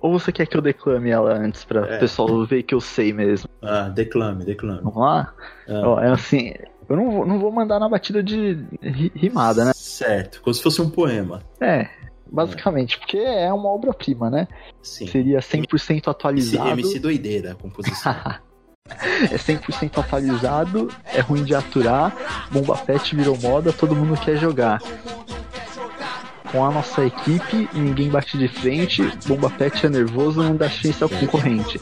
[0.00, 1.98] Ou você quer que eu declame ela antes pra o é.
[1.98, 3.48] pessoal ver que eu sei mesmo?
[3.62, 4.80] Ah, declame, declame.
[4.82, 5.34] Vamos lá?
[5.68, 5.82] Ah.
[5.84, 6.52] Ó, é assim,
[6.88, 8.64] eu não vou, não vou mandar na batida de
[9.14, 9.72] rimada, né?
[9.74, 11.42] Certo, como se fosse um poema.
[11.60, 11.88] É,
[12.30, 14.46] basicamente, porque é uma obra-prima, né?
[14.82, 15.06] Sim.
[15.06, 16.68] Seria 100% atualizado.
[16.70, 18.14] MC, MC doideira a composição.
[19.32, 22.16] É 100% atualizado, é ruim de aturar,
[22.52, 24.80] Bomba Pet virou moda, todo mundo quer jogar.
[26.52, 31.02] Com a nossa equipe, ninguém bate de frente, Bomba Pet é nervoso, não dá chance
[31.02, 31.80] ao concorrente.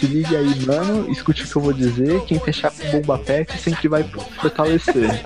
[0.00, 3.52] Se liga aí, mano, escute o que eu vou dizer, quem fechar com Bomba Pet
[3.60, 5.24] sempre vai fortalecer.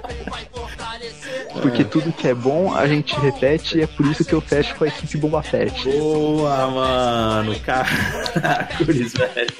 [1.63, 4.75] Porque tudo que é bom a gente repete e é por isso que eu fecho
[4.75, 5.85] com a equipe Bomba Pet.
[5.85, 7.59] Boa, mano.
[7.61, 9.55] Caracoles, velho.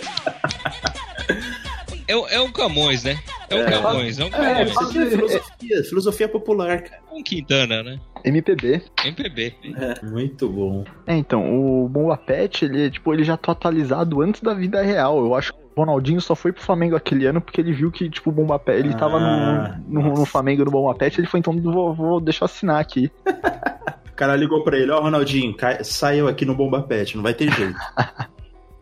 [2.09, 3.19] É, o- é um Camões, né?
[3.55, 3.71] É um É.
[3.71, 4.31] Camões, é um É,
[4.67, 4.97] Camões.
[4.97, 7.01] É filosofia, filosofia popular, cara.
[7.13, 7.99] um Quintana, né?
[8.25, 8.83] MPB.
[9.05, 9.55] MPB.
[9.77, 10.85] É, muito bom.
[11.07, 15.19] É, então, o Bomba Pet, ele, tipo, ele já tá atualizado antes da vida real.
[15.19, 18.09] Eu acho que o Ronaldinho só foi pro Flamengo aquele ano porque ele viu que,
[18.09, 20.27] tipo, o Bomba Pet, ele tava Ah, no, no, no nossa.
[20.27, 23.11] Flamengo no Bomba Pet, ele foi, então, vou, vou deixar eu assinar aqui.
[24.07, 27.35] O cara ligou pra ele, ó, Ronaldinho, cai, saiu aqui no Bomba Pet, não vai
[27.35, 27.75] ter jeito.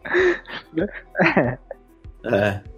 [1.25, 1.59] é,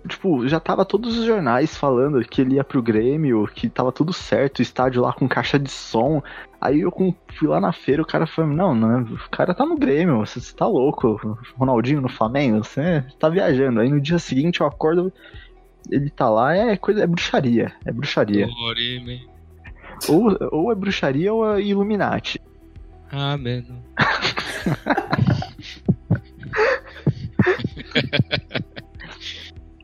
[0.08, 4.12] Tipo, já tava todos os jornais falando que ele ia pro Grêmio, que tava tudo
[4.12, 6.22] certo, o estádio lá com caixa de som.
[6.60, 9.66] Aí eu com- fui lá na feira, o cara falou, não, não, o cara tá
[9.66, 13.80] no Grêmio, você, você tá louco, Ronaldinho no Flamengo, você tá viajando.
[13.80, 15.12] Aí no dia seguinte eu acordo,
[15.90, 18.46] ele tá lá, é coisa, é bruxaria, é bruxaria.
[20.08, 22.40] Ou, ou é bruxaria ou é Illuminati.
[23.10, 23.66] Amém.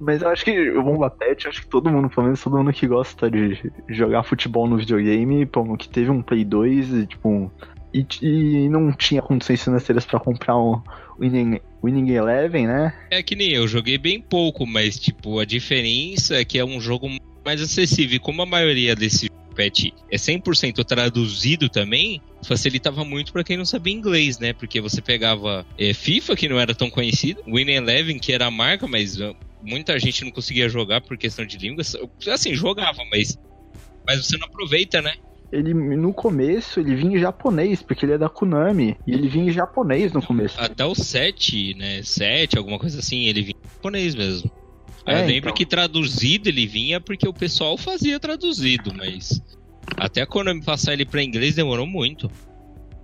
[0.00, 2.72] Mas eu acho que o Bomba Pet, acho que todo mundo, pelo menos todo mundo
[2.72, 7.52] que gosta de jogar futebol no videogame, pô, que teve um Play 2, e, tipo,
[7.92, 10.80] e, e não tinha condições financeiras pra comprar um
[11.20, 12.94] Winning, Winning Eleven, né?
[13.10, 16.80] É que nem eu, joguei bem pouco, mas tipo, a diferença é que é um
[16.80, 17.08] jogo
[17.44, 18.16] mais acessível.
[18.16, 23.66] E como a maioria desse pet é 100% traduzido também, facilitava muito pra quem não
[23.66, 24.54] sabia inglês, né?
[24.54, 28.50] Porque você pegava é, FIFA, que não era tão conhecido, Winning Eleven, que era a
[28.50, 29.20] marca, mas
[29.62, 31.96] muita gente não conseguia jogar por questão de línguas.
[32.32, 33.38] Assim, jogava, mas,
[34.06, 35.14] mas você não aproveita, né?
[35.52, 39.46] Ele, no começo, ele vinha em japonês, porque ele é da Konami, e ele vinha
[39.46, 40.60] em japonês no começo.
[40.60, 42.02] Até o 7, né?
[42.04, 44.48] 7, alguma coisa assim, ele vinha em japonês mesmo.
[45.04, 45.54] Aí É, eu lembro então.
[45.54, 49.42] que traduzido ele vinha porque o pessoal fazia traduzido, mas
[49.96, 52.30] até quando eu me passar ele pra inglês demorou muito.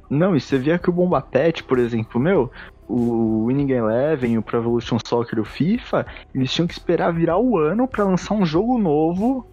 [0.09, 2.49] Não, e você via que o Bomba Pet, por exemplo, meu,
[2.89, 7.39] o Winning Eleven, o Pro Evolution Soccer e o FIFA, eles tinham que esperar virar
[7.39, 9.47] o ano pra lançar um jogo novo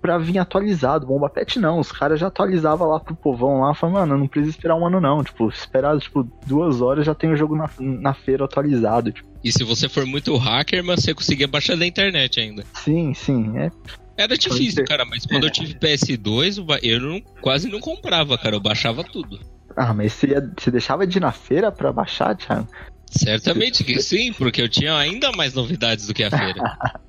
[0.00, 1.06] pra vir atualizado.
[1.06, 4.50] Bomba Pet não, os caras já atualizavam lá pro povão lá, falavam, mano, não precisa
[4.56, 8.14] esperar um ano não, tipo, esperar, tipo, duas horas já tem o jogo na, na
[8.14, 12.40] feira atualizado, tipo, E se você for muito hacker, mas você conseguia baixar da internet
[12.40, 12.64] ainda.
[12.74, 13.70] sim, sim, é,
[14.16, 18.36] Era difícil, cara, mas quando eu tive PS2, eu ba- eu não- quase não comprava,
[18.38, 19.38] cara, eu baixava tudo.
[19.80, 22.68] Ah, mas você, ia- você deixava de ir na feira pra baixar, Thiago?
[23.10, 26.62] Certamente que sim, porque eu tinha ainda mais novidades do que a feira.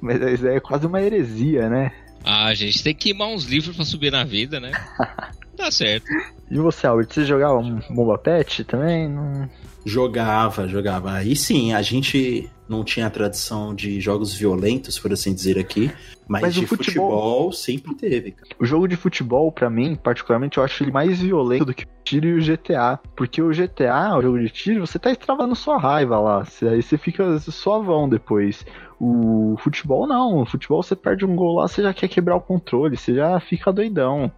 [0.00, 1.92] Mas isso aí é quase uma heresia, né?
[2.24, 4.72] Ah, gente, tem que queimar uns livros pra subir na vida, né?
[5.56, 6.06] Tá certo.
[6.48, 9.08] E você, Albert, você jogava um Bomba Pet também?
[9.08, 9.50] Não...
[9.84, 11.12] jogava, jogava.
[11.12, 15.90] Aí sim, a gente não tinha a tradição de jogos violentos, por assim dizer aqui,
[16.28, 17.10] mas, Mas o de futebol...
[17.10, 18.50] futebol- sempre teve, cara.
[18.58, 21.88] O jogo de futebol, pra mim, particularmente, eu acho ele mais violento do que o
[22.04, 23.00] tiro e o GTA.
[23.16, 26.46] Porque o GTA, o jogo de tiro, você tá extravando sua raiva lá.
[26.70, 28.66] Aí você fica suavão depois.
[29.00, 30.42] O futebol não.
[30.42, 33.40] O futebol você perde um gol lá, você já quer quebrar o controle, você já
[33.40, 34.30] fica doidão.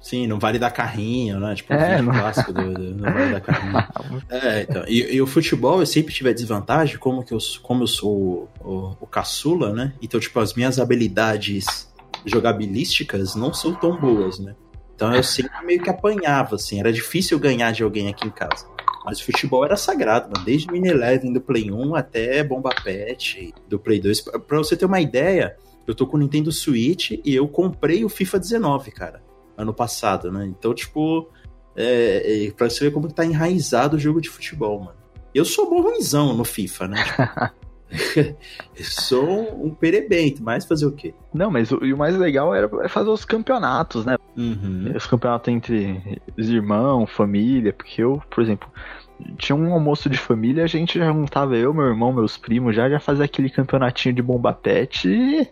[0.00, 1.54] Sim, não vale dar carrinho, né?
[1.56, 3.88] Tipo, É, o vídeo não- clássico do, do não vale dar carrinho.
[4.30, 7.82] É, então, e, e o futebol eu sempre tive a desvantagem, como, que eu, como
[7.82, 9.92] eu sou o, o, o caçula, né?
[10.00, 11.88] Então, tipo, as minhas habilidades
[12.24, 14.54] jogabilísticas não são tão boas, né?
[14.94, 18.66] Então eu sempre meio que apanhava, assim, era difícil ganhar de alguém aqui em casa.
[19.04, 20.44] Mas o futebol era sagrado, mano.
[20.44, 24.20] Desde Mini Eleven do Play 1 até Bomba Pet do Play 2.
[24.22, 25.56] Pra pra você ter uma ideia,
[25.86, 29.22] eu tô com o Nintendo Switch e eu comprei o FIFA 19, cara,
[29.58, 30.46] ano passado, né?
[30.46, 31.28] Então, tipo,
[31.76, 34.96] é, é, pra você ver como tá enraizado o jogo de futebol, mano.
[35.34, 37.04] Eu sou bom ruimzão no FIFA, né?
[37.88, 41.14] Eu sou um perebento, mas fazer o quê?
[41.32, 44.16] Não, mas o, e o mais legal era é fazer os campeonatos, né?
[44.36, 44.92] Uhum.
[44.94, 47.72] Os campeonatos entre os irmãos, família.
[47.72, 48.68] Porque eu, por exemplo,
[49.38, 52.90] tinha um almoço de família, a gente já juntava eu, meu irmão, meus primos, já,
[52.90, 55.48] já fazia aquele campeonatinho de bomba pet e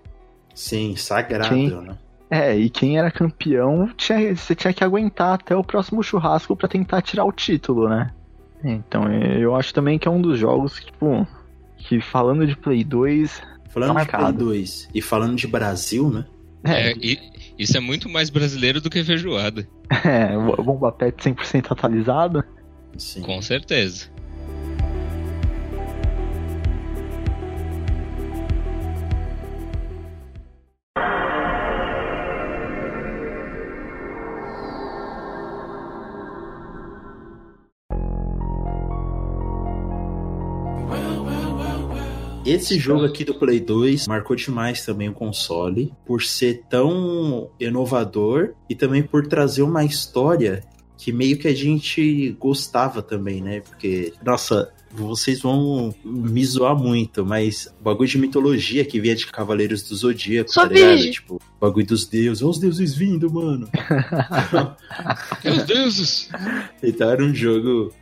[0.54, 1.70] Sim, sagrado, Quem?
[1.70, 1.98] né?
[2.30, 6.68] É, e quem era campeão, tinha, você tinha que aguentar até o próximo churrasco pra
[6.68, 8.10] tentar tirar o título, né?
[8.64, 11.26] Então, eu acho também que é um dos jogos que, tipo,
[11.76, 14.44] que falando de Play 2, Falando Tá de Play marcado.
[14.46, 16.24] 2 e falando de Brasil, né?
[16.64, 17.18] É, é, e-
[17.58, 19.68] isso é muito mais brasileiro do que feijoada.
[20.04, 22.42] é o Bomba Pet 100% atualizado.
[22.96, 23.20] Sim.
[23.22, 24.06] Com certeza.
[42.46, 48.54] Esse jogo aqui do Play 2 marcou demais também o console, por ser tão inovador
[48.70, 50.62] e também por trazer uma história
[50.96, 53.60] que meio que a gente gostava também, né?
[53.60, 59.82] Porque, nossa, vocês vão me zoar muito, mas bagulho de mitologia que via de Cavaleiros
[59.82, 61.10] do Zodíaco, Só tá ligado?
[61.10, 63.68] Tipo, bagulho dos deuses, olha os deuses vindo, mano.
[65.44, 66.28] Meus deuses!
[66.80, 67.92] Então era um jogo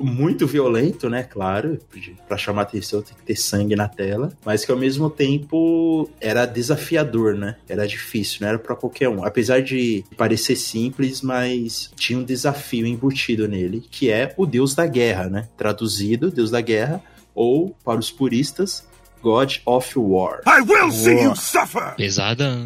[0.00, 1.22] muito violento, né?
[1.22, 1.78] Claro,
[2.26, 6.46] pra chamar atenção tem que ter sangue na tela, mas que ao mesmo tempo era
[6.46, 7.56] desafiador, né?
[7.68, 9.24] Era difícil, não era pra qualquer um.
[9.24, 14.86] Apesar de parecer simples, mas tinha um desafio embutido nele, que é o Deus da
[14.86, 15.48] Guerra, né?
[15.56, 17.02] Traduzido, Deus da Guerra,
[17.34, 18.86] ou para os puristas,
[19.22, 20.40] God of War.
[20.46, 21.24] I will see Boa.
[21.24, 21.94] you suffer!
[21.96, 22.58] Pesada.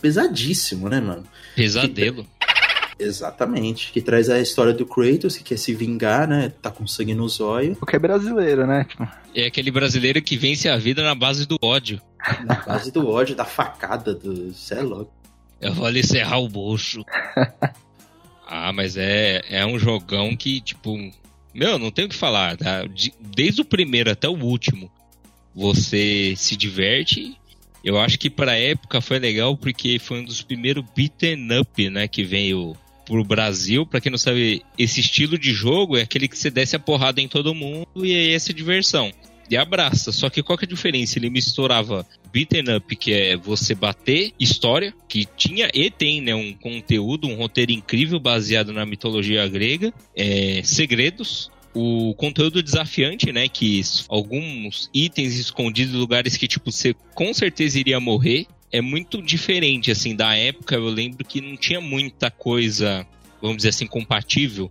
[0.00, 1.24] Pesadíssimo, né, mano?
[1.54, 2.26] Pesadelo.
[3.00, 3.90] Exatamente.
[3.92, 6.52] Que traz a história do Kratos, que quer se vingar, né?
[6.62, 7.76] Tá com sangue no zóio.
[7.80, 8.84] O que é brasileiro, né?
[8.84, 12.00] Tipo, É aquele brasileiro que vence a vida na base do ódio.
[12.44, 14.52] Na base do ódio, da facada, do.
[14.52, 15.12] Cê é louco.
[15.60, 17.04] Eu vou lhe serrar o bucho.
[18.46, 20.96] ah, mas é, é um jogão que, tipo.
[21.54, 22.56] Meu, não tem o que falar.
[22.56, 22.84] tá?
[22.84, 24.90] De- desde o primeiro até o último,
[25.54, 27.36] você se diverte.
[27.82, 32.06] Eu acho que pra época foi legal porque foi um dos primeiros beaten up, né,
[32.06, 32.76] que veio
[33.10, 33.84] pro Brasil.
[33.84, 37.20] Pra quem não sabe, esse estilo de jogo é aquele que você desce a porrada
[37.20, 39.10] em todo mundo e é essa a diversão.
[39.50, 40.12] E abraça.
[40.12, 41.18] Só que qual que é a diferença?
[41.18, 46.52] Ele misturava beaten up, que é você bater, história, que tinha e tem né, um
[46.52, 53.80] conteúdo, um roteiro incrível baseado na mitologia grega, é, segredos, o conteúdo desafiante, né, que
[54.08, 59.90] alguns itens escondidos em lugares que tipo você com certeza iria morrer, é muito diferente
[59.90, 60.74] assim da época.
[60.74, 63.06] Eu lembro que não tinha muita coisa,
[63.40, 64.70] vamos dizer assim, compatível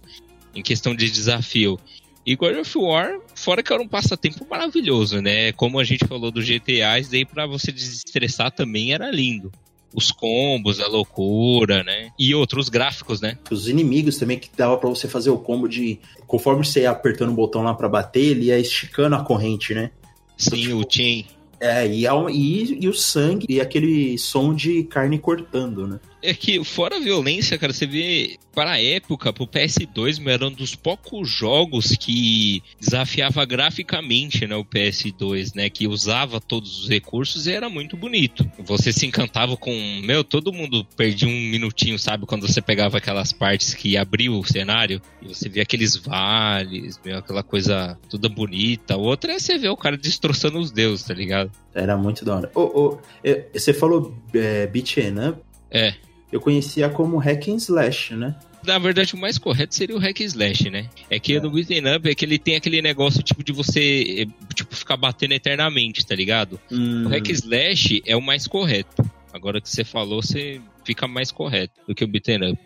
[0.56, 1.80] em questão de desafio.
[2.26, 5.52] E God of War, fora que era um passatempo maravilhoso, né?
[5.54, 9.52] Como a gente falou do GTA, isso daí pra você desestressar também era lindo.
[9.96, 12.12] Os combos, a loucura, né?
[12.20, 13.40] E outros gráficos, né?
[13.50, 16.00] Os inimigos também, que dava pra você fazer o combo de.
[16.28, 19.90] Conforme você ia apertando o botão lá pra bater, ele ia esticando a corrente, né?
[20.38, 21.26] Sim, o Chain.
[21.60, 26.00] É, e, a- e, e o sangue e aquele som de carne cortando, né?
[26.22, 30.48] É que, fora a violência, cara, você vê, para a época, pro PS2, meu, era
[30.48, 36.90] um dos poucos jogos que desafiava graficamente, né, o PS2, né, que usava todos os
[36.90, 38.50] recursos e era muito bonito.
[38.60, 39.72] Você se encantava com,
[40.04, 44.46] meu, todo mundo perdia um minutinho, sabe, quando você pegava aquelas partes que abriu o
[44.46, 48.98] cenário e você via aqueles vales, meu, aquela coisa toda bonita.
[48.98, 51.50] Outra é você ver o cara destroçando os deuses, tá ligado?
[51.74, 52.52] Era muito da hora.
[52.54, 55.42] Ô, é, você falou é, beat up.
[55.72, 55.94] É.
[56.32, 58.36] Eu conhecia como hack and slash, né?
[58.65, 60.89] Na verdade, o mais correto seria o hack and slash, né?
[61.10, 64.54] É que no beat'em up é que ele tem aquele negócio tipo de você eh,
[64.54, 66.60] tipo ficar batendo eternamente, tá ligado?
[66.72, 69.04] Hum, O hack and slash é o mais correto.
[69.34, 72.60] Agora que você falou, você fica mais correto do que o beat'em up.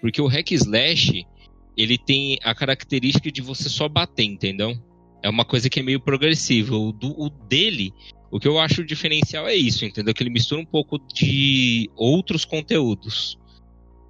[0.00, 1.24] Porque o hack and slash,
[1.76, 4.76] ele tem a característica de você só bater, entendeu?
[5.22, 6.76] É uma coisa que é meio progressiva.
[6.76, 7.92] O, do- o dele,
[8.30, 10.12] o que eu acho diferencial é isso, entendeu?
[10.14, 13.38] Que ele mistura um pouco de outros conteúdos.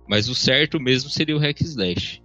[0.08, 2.22] Mas o certo mesmo seria o hack slash.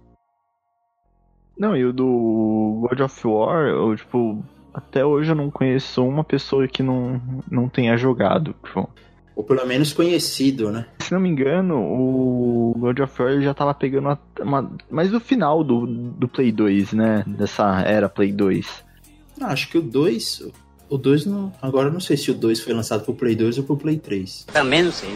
[1.58, 6.24] Não, e o do God of War, eu, tipo, até hoje eu não conheço uma
[6.24, 8.54] pessoa que não, não tenha jogado.
[8.64, 8.88] Tipo,
[9.36, 10.86] Ou pelo menos conhecido, né?
[11.00, 15.20] se não me engano, o God of War já tava pegando uma, uma- mais do
[15.20, 17.22] final do, do Play 2, né?
[17.26, 18.84] Dessa era Play 2.
[19.40, 20.50] Ah, acho que o 2.
[20.92, 21.50] O 2 não.
[21.62, 23.96] Agora eu não sei se o 2 foi lançado pro Play 2 ou pro Play
[23.96, 24.44] 3.
[24.52, 25.08] Também não sei.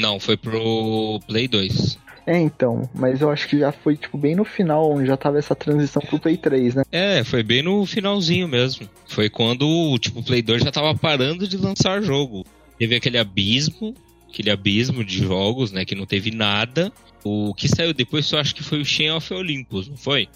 [0.00, 1.98] Não, foi pro Play 2.
[2.24, 5.36] É, então, mas eu acho que já foi, tipo, bem no final, onde já tava
[5.36, 6.84] essa transição pro Play 3, né?
[6.92, 8.88] É, foi bem no finalzinho mesmo.
[9.08, 12.46] Foi quando tipo, o Play 2 já tava parando de lançar jogo.
[12.78, 13.92] Teve aquele abismo,
[14.28, 16.92] aquele abismo de jogos, né, que não teve nada.
[17.24, 20.28] O que saiu depois eu acho que foi o Chain of Olympus, não foi?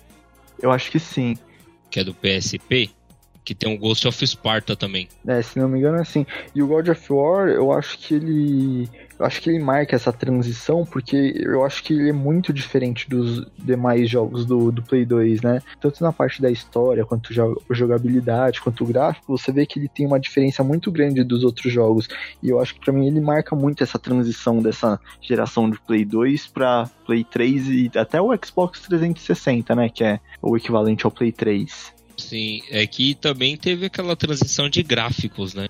[0.61, 1.38] Eu acho que sim.
[1.88, 2.90] Que é do PSP.
[3.44, 5.09] Que tem o Ghost of Sparta também.
[5.27, 6.27] É, se não me engano, é assim.
[6.55, 8.88] E o God of War, eu acho que ele.
[9.18, 13.09] Eu acho que ele marca essa transição, porque eu acho que ele é muito diferente
[13.11, 15.61] dos demais jogos do, do Play 2, né?
[15.81, 20.07] Tanto na parte da história, quanto jo- jogabilidade, quanto gráfico, você vê que ele tem
[20.07, 22.07] uma diferença muito grande dos outros jogos.
[22.40, 26.05] E eu acho que pra mim ele marca muito essa transição dessa geração de Play
[26.05, 29.88] 2 pra Play 3 e até o Xbox 360, né?
[29.88, 31.92] Que é o equivalente ao Play 3.
[32.18, 35.66] Sim, é que também teve aquela transição de gráficos, né?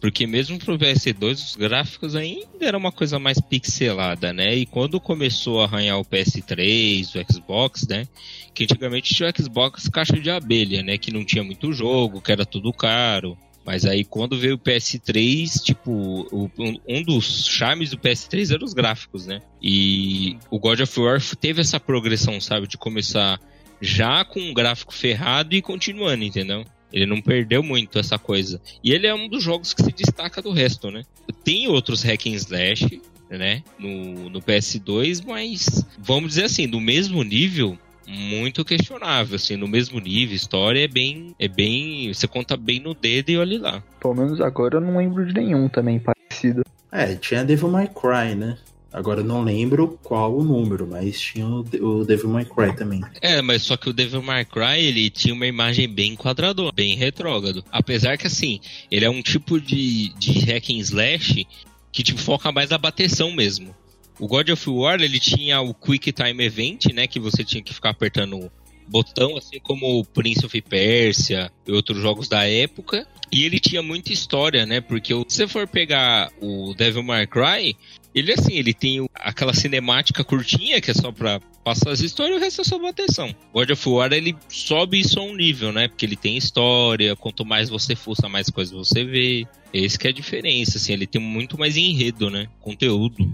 [0.00, 4.54] Porque mesmo pro PS2, os gráficos ainda era uma coisa mais pixelada, né?
[4.54, 8.06] E quando começou a arranhar o PS3, o Xbox, né?
[8.52, 10.98] Que antigamente tinha o Xbox caixa de abelha, né?
[10.98, 13.36] Que não tinha muito jogo, que era tudo caro.
[13.64, 16.50] Mas aí quando veio o PS3, tipo, o,
[16.86, 19.40] um dos charmes do PS3 eram os gráficos, né?
[19.62, 22.66] E o God of War teve essa progressão, sabe?
[22.66, 23.40] De começar
[23.80, 26.64] já com um gráfico ferrado e continuando, entendeu?
[26.92, 28.60] Ele não perdeu muito essa coisa.
[28.82, 31.04] E ele é um dos jogos que se destaca do resto, né?
[31.42, 33.62] Tem outros hack and slash, né?
[33.78, 39.98] No, no PS2, mas vamos dizer assim, do mesmo nível, muito questionável, assim, no mesmo
[39.98, 43.82] nível, história é bem, é bem, você conta bem no dedo e olha lá.
[44.00, 46.62] Pelo menos agora eu não lembro de nenhum também parecido.
[46.92, 48.56] É, tinha Devil May Cry, né?
[48.94, 53.00] Agora eu não lembro qual o número, mas tinha o, o Devil May Cry também.
[53.20, 56.94] É, mas só que o Devil May Cry, ele tinha uma imagem bem quadradona, bem
[56.94, 57.64] retrógrado.
[57.72, 61.44] Apesar que, assim, ele é um tipo de, de hack and slash
[61.90, 63.74] que tipo, foca mais na bateção mesmo.
[64.20, 67.08] O God of War, ele tinha o Quick Time Event, né?
[67.08, 68.48] Que você tinha que ficar apertando
[68.86, 73.06] botão, assim como o Prince of Persia e outros jogos da época.
[73.32, 74.80] E ele tinha muita história, né?
[74.80, 77.76] Porque se você for pegar o Devil May Cry,
[78.14, 82.38] ele assim, ele tem aquela cinemática curtinha que é só pra passar as histórias e
[82.38, 83.34] o resto é só bateção.
[83.52, 85.88] God of War ele sobe isso a um nível, né?
[85.88, 89.46] Porque ele tem história, quanto mais você fuça, mais coisas você vê.
[89.72, 92.46] Esse que é a diferença, assim, ele tem muito mais enredo, né?
[92.60, 93.28] Conteúdo.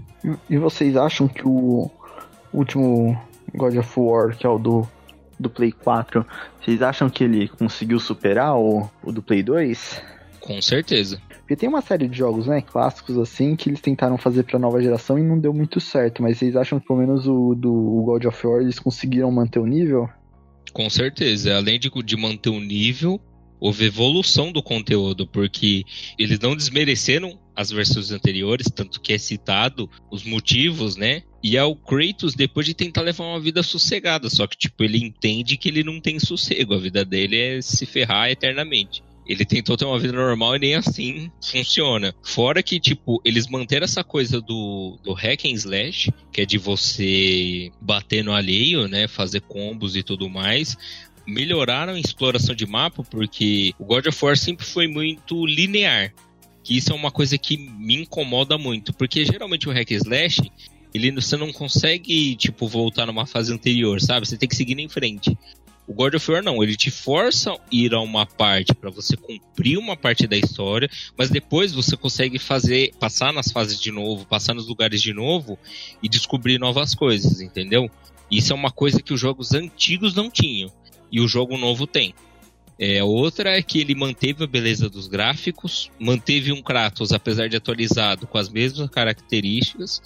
[0.49, 1.91] E vocês acham que o
[2.51, 3.15] último
[3.53, 4.87] God of War, que é o do,
[5.39, 6.25] do Play 4,
[6.59, 10.01] vocês acham que ele conseguiu superar o, o do Play 2?
[10.41, 11.21] Com certeza.
[11.39, 14.81] Porque tem uma série de jogos, né, clássicos assim, que eles tentaram fazer pra nova
[14.81, 18.25] geração e não deu muito certo, mas vocês acham que pelo menos o do God
[18.25, 20.09] of War eles conseguiram manter o nível?
[20.73, 21.55] Com certeza.
[21.55, 23.19] Além de, de manter o nível,
[23.59, 25.83] houve evolução do conteúdo, porque
[26.17, 31.21] eles não desmereceram as versões anteriores, tanto que é citado os motivos, né?
[31.43, 34.97] E é o Kratos, depois de tentar levar uma vida sossegada, só que, tipo, ele
[34.97, 39.03] entende que ele não tem sossego, a vida dele é se ferrar eternamente.
[39.31, 42.13] Ele tentou ter uma vida normal e nem assim funciona.
[42.21, 46.57] Fora que, tipo, eles manteram essa coisa do, do hack and slash, que é de
[46.57, 49.07] você bater no alheio, né?
[49.07, 50.77] Fazer combos e tudo mais
[51.25, 56.13] melhoraram a exploração de mapa porque o God of War sempre foi muito linear.
[56.63, 60.51] Que isso é uma coisa que me incomoda muito, porque geralmente o hack slash,
[60.93, 64.27] ele você não consegue tipo voltar numa fase anterior, sabe?
[64.27, 65.37] Você tem que seguir em frente.
[65.87, 69.17] O God of War não, ele te força a ir a uma parte para você
[69.17, 74.25] cumprir uma parte da história, mas depois você consegue fazer passar nas fases de novo,
[74.25, 75.57] passar nos lugares de novo
[76.01, 77.89] e descobrir novas coisas, entendeu?
[78.29, 80.71] Isso é uma coisa que os jogos antigos não tinham
[81.11, 82.13] e o jogo novo tem.
[82.79, 87.55] É, outra é que ele manteve a beleza dos gráficos, manteve um Kratos, apesar de
[87.55, 90.01] atualizado, com as mesmas características.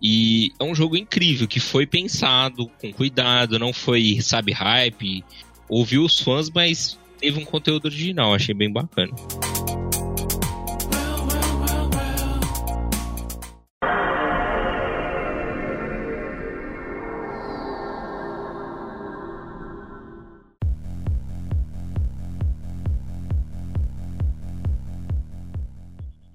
[0.00, 5.24] E é um jogo incrível, que foi pensado com cuidado, não foi, sabe, hype.
[5.68, 9.12] Ouviu os fãs, mas teve um conteúdo original, achei bem bacana.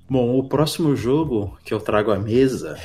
[0.10, 2.78] Bom, o próximo jogo que eu trago à mesa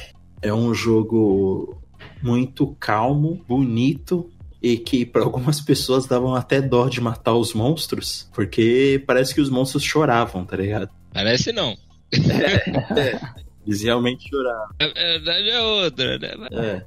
[0.42, 1.76] é um jogo
[2.22, 4.30] muito calmo, bonito
[4.62, 9.40] e que para algumas pessoas davam até dó de matar os monstros, porque parece que
[9.40, 10.90] os monstros choravam, tá ligado?
[11.12, 11.76] Parece não.
[12.12, 13.20] É, é,
[13.66, 14.74] eles realmente choravam.
[14.80, 16.48] A verdade é outra, né?
[16.52, 16.82] É.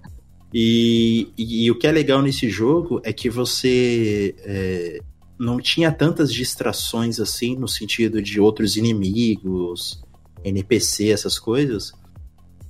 [0.54, 5.00] E, e, e, o que é legal nesse jogo é que você é,
[5.38, 10.04] não tinha tantas distrações assim, no sentido de outros inimigos,
[10.44, 11.94] NPC, essas coisas.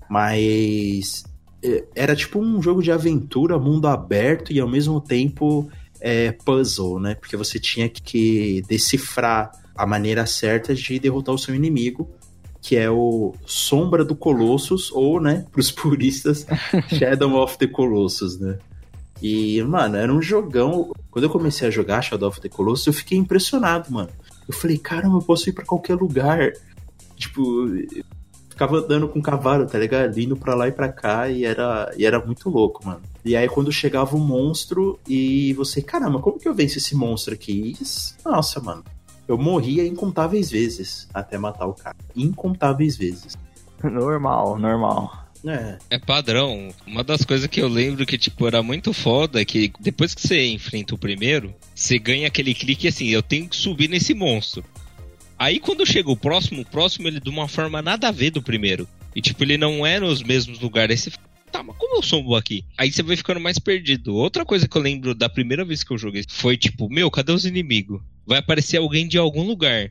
[0.10, 1.24] Mas
[1.64, 5.70] é, era tipo um jogo de aventura, mundo aberto e ao mesmo tempo
[6.00, 7.16] é, puzzle, né?
[7.16, 12.10] Porque você tinha que decifrar a maneira certa de derrotar o seu inimigo,
[12.62, 16.46] que é o Sombra do Colossus, ou, né, pros puristas,
[16.90, 18.58] Shadow of the Colossus, né?
[19.22, 20.92] E, mano, era um jogão.
[21.12, 24.10] Quando eu comecei a jogar Shadow of the Colossus, eu fiquei impressionado, mano.
[24.48, 26.54] Eu falei, caramba, eu posso ir para qualquer lugar.
[27.18, 27.68] Tipo,
[28.60, 30.20] ficava andando com o cavalo, tá ligado?
[30.20, 33.02] Indo pra lá e pra cá e era, e era muito louco, mano.
[33.24, 37.34] E aí quando chegava um monstro e você, caramba, como que eu venço esse monstro
[37.34, 37.78] aqui?
[37.80, 38.84] E, nossa, mano.
[39.26, 41.96] Eu morria incontáveis vezes até matar o cara.
[42.16, 43.38] Incontáveis vezes.
[43.82, 45.28] Normal, normal.
[45.46, 45.78] É.
[45.92, 46.70] É padrão.
[46.86, 50.28] Uma das coisas que eu lembro que, tipo, era muito foda é que depois que
[50.28, 54.66] você enfrenta o primeiro, você ganha aquele clique assim, eu tenho que subir nesse monstro.
[55.40, 58.42] Aí quando chega o próximo, o próximo ele de uma forma nada a ver do
[58.42, 58.86] primeiro.
[59.16, 61.08] E tipo, ele não é nos mesmos lugares.
[61.08, 61.20] Aí você
[61.50, 62.66] tá, mas como eu subo aqui?
[62.78, 64.16] Aí você vai ficando mais perdido.
[64.16, 67.32] Outra coisa que eu lembro da primeira vez que eu joguei foi tipo, meu, cadê
[67.32, 68.02] os inimigos?
[68.28, 69.90] Vai aparecer alguém de algum lugar.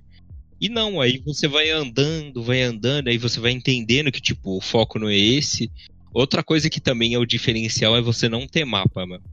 [0.61, 4.61] E não, aí você vai andando, vai andando, aí você vai entendendo que, tipo, o
[4.61, 5.71] foco não é esse.
[6.13, 9.25] Outra coisa que também é o diferencial é você não ter mapa, mano.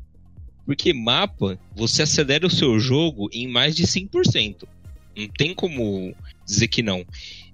[0.65, 4.67] Porque mapa, você acelera o seu jogo em mais de 100%.
[5.15, 7.05] Não tem como dizer que não.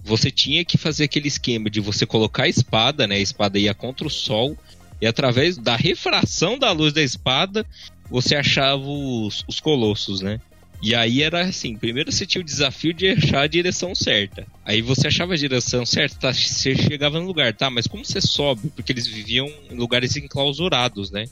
[0.03, 3.15] Você tinha que fazer aquele esquema de você colocar a espada, né?
[3.15, 4.57] A espada ia contra o sol,
[5.01, 7.65] e através da refração da luz da espada,
[8.09, 10.39] você achava os, os colossos, né?
[10.81, 14.47] E aí era assim, primeiro você tinha o desafio de achar a direção certa.
[14.65, 17.69] Aí você achava a direção certa, tá, você chegava no lugar, tá?
[17.69, 18.69] Mas como você sobe?
[18.69, 21.25] Porque eles viviam em lugares enclausurados, né?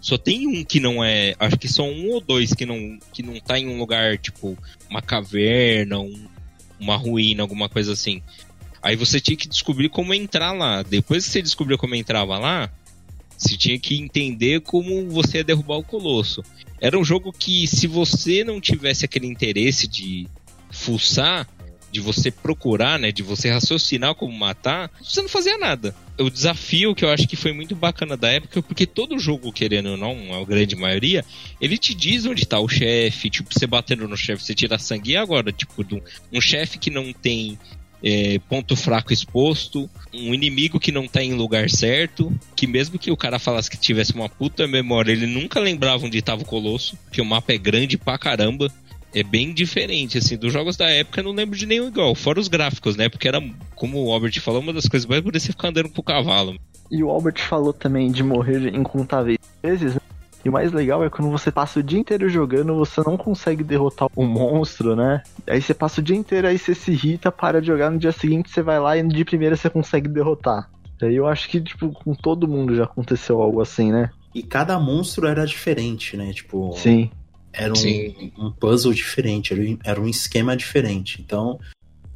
[0.00, 1.34] Só tem um que não é.
[1.38, 4.56] Acho que são um ou dois que não, que não tá em um lugar, tipo,
[4.88, 6.28] uma caverna, um,
[6.78, 8.22] uma ruína, alguma coisa assim.
[8.82, 10.82] Aí você tinha que descobrir como entrar lá.
[10.82, 12.70] Depois que você descobriu como entrava lá,
[13.36, 16.42] você tinha que entender como você ia derrubar o colosso.
[16.80, 20.28] Era um jogo que, se você não tivesse aquele interesse de
[20.70, 21.48] fuçar,
[21.90, 25.94] de você procurar, né, de você raciocinar como matar, você não fazia nada.
[26.18, 29.90] O desafio que eu acho que foi muito bacana da época, porque todo jogo, querendo
[29.90, 31.24] ou não, a grande maioria,
[31.60, 35.12] ele te diz onde tá o chefe, tipo, você batendo no chefe, você tira sangue,
[35.12, 35.84] e agora, tipo,
[36.32, 37.58] um chefe que não tem
[38.02, 43.10] é, ponto fraco exposto, um inimigo que não tá em lugar certo, que mesmo que
[43.10, 46.96] o cara falasse que tivesse uma puta memória, ele nunca lembrava onde tava o Colosso,
[47.04, 48.72] porque o mapa é grande pra caramba
[49.20, 52.40] é bem diferente, assim, dos jogos da época eu não lembro de nenhum igual, fora
[52.40, 53.08] os gráficos, né?
[53.08, 53.42] Porque era,
[53.74, 56.56] como o Albert falou, uma das coisas mais bonitas é ficar andando com o cavalo.
[56.90, 60.00] E o Albert falou também de morrer incontáveis vezes, né?
[60.44, 63.64] E o mais legal é quando você passa o dia inteiro jogando, você não consegue
[63.64, 65.22] derrotar um monstro, né?
[65.46, 68.12] Aí você passa o dia inteiro, aí você se irrita, para de jogar, no dia
[68.12, 70.70] seguinte você vai lá e de primeira você consegue derrotar.
[71.02, 74.10] Aí eu acho que, tipo, com todo mundo já aconteceu algo assim, né?
[74.34, 76.32] E cada monstro era diferente, né?
[76.32, 76.72] Tipo.
[76.76, 77.10] Sim.
[77.58, 79.52] Era um, um puzzle diferente,
[79.84, 81.20] era um esquema diferente.
[81.20, 81.58] Então,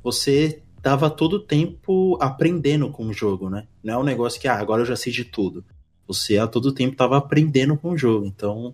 [0.01, 3.67] você tava todo o tempo aprendendo com o jogo, né?
[3.83, 5.65] Não é um negócio que, ah, agora eu já sei de tudo.
[6.07, 8.25] Você a todo tempo tava aprendendo com o jogo.
[8.25, 8.73] Então,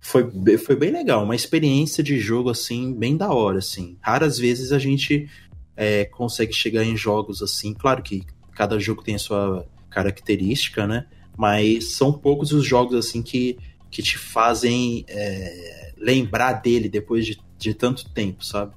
[0.00, 1.24] foi, foi bem legal.
[1.24, 3.98] Uma experiência de jogo, assim, bem da hora, assim.
[4.00, 5.28] Raras vezes a gente
[5.76, 7.74] é, consegue chegar em jogos assim.
[7.74, 11.06] Claro que cada jogo tem a sua característica, né?
[11.36, 13.58] Mas são poucos os jogos, assim, que,
[13.90, 15.04] que te fazem...
[15.06, 18.74] É, lembrar dele depois de, de tanto tempo, sabe?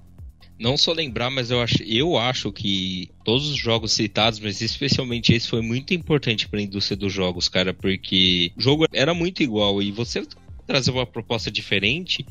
[0.60, 5.34] Não só lembrar, mas eu acho, eu acho que todos os jogos citados, mas especialmente
[5.34, 9.42] esse, foi muito importante para a indústria dos jogos, cara, porque o jogo era muito
[9.42, 10.24] igual e você
[10.68, 12.24] trazer uma proposta diferente.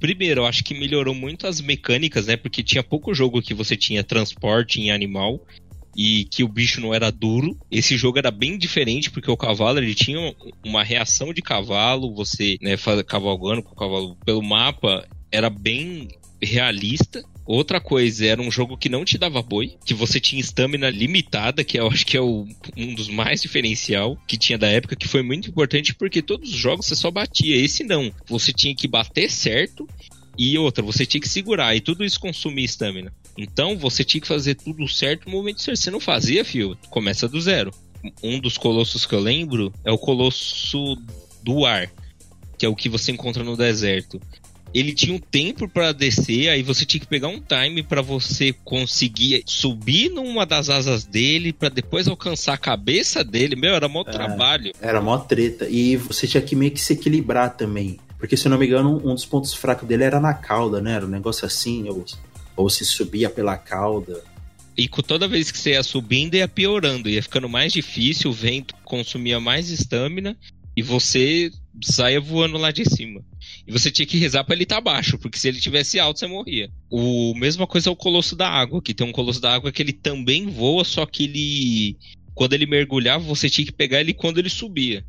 [0.00, 2.36] Primeiro, eu acho que melhorou muito as mecânicas, né?
[2.36, 5.40] Porque tinha pouco jogo que você tinha transporte em animal
[5.98, 7.58] e que o bicho não era duro.
[7.68, 10.32] Esse jogo era bem diferente porque o cavalo ele tinha
[10.64, 16.06] uma reação de cavalo, você né, cavalgando com o cavalo pelo mapa era bem
[16.40, 17.20] realista.
[17.44, 21.64] Outra coisa, era um jogo que não te dava boi, que você tinha estamina limitada,
[21.64, 22.46] que eu acho que é o,
[22.76, 26.56] um dos mais diferencial que tinha da época, que foi muito importante porque todos os
[26.56, 28.12] jogos você só batia, esse não.
[28.28, 29.88] Você tinha que bater certo
[30.38, 33.12] e outra, você tinha que segurar, e tudo isso consumia estamina.
[33.38, 35.78] Então você tinha que fazer tudo certo no momento certo.
[35.78, 37.70] Você não fazia, fio, começa do zero.
[38.22, 40.96] Um dos colossos que eu lembro é o colosso
[41.42, 41.88] do ar,
[42.58, 44.20] que é o que você encontra no deserto.
[44.74, 48.52] Ele tinha um tempo para descer, aí você tinha que pegar um time para você
[48.64, 53.56] conseguir subir numa das asas dele para depois alcançar a cabeça dele.
[53.56, 54.72] Meu, era mó é, trabalho.
[54.80, 55.66] Era mó treta.
[55.68, 57.98] E você tinha que meio que se equilibrar também.
[58.18, 60.94] Porque, se não me engano, um dos pontos fracos dele era na cauda, né?
[60.94, 62.04] Era um negócio assim, ou,
[62.58, 64.22] ou se subia pela cauda.
[64.76, 68.74] E toda vez que você ia subindo, ia piorando, ia ficando mais difícil, o vento
[68.84, 70.36] consumia mais estamina
[70.76, 71.50] e você
[71.82, 73.24] saia voando lá de cima.
[73.66, 76.18] E você tinha que rezar para ele estar tá baixo, porque se ele tivesse alto,
[76.18, 76.70] você morria.
[76.90, 79.82] O mesma coisa é o Colosso da Água, que tem um Colosso da Água que
[79.82, 81.96] ele também voa, só que ele
[82.34, 85.04] quando ele mergulhava, você tinha que pegar ele quando ele subia.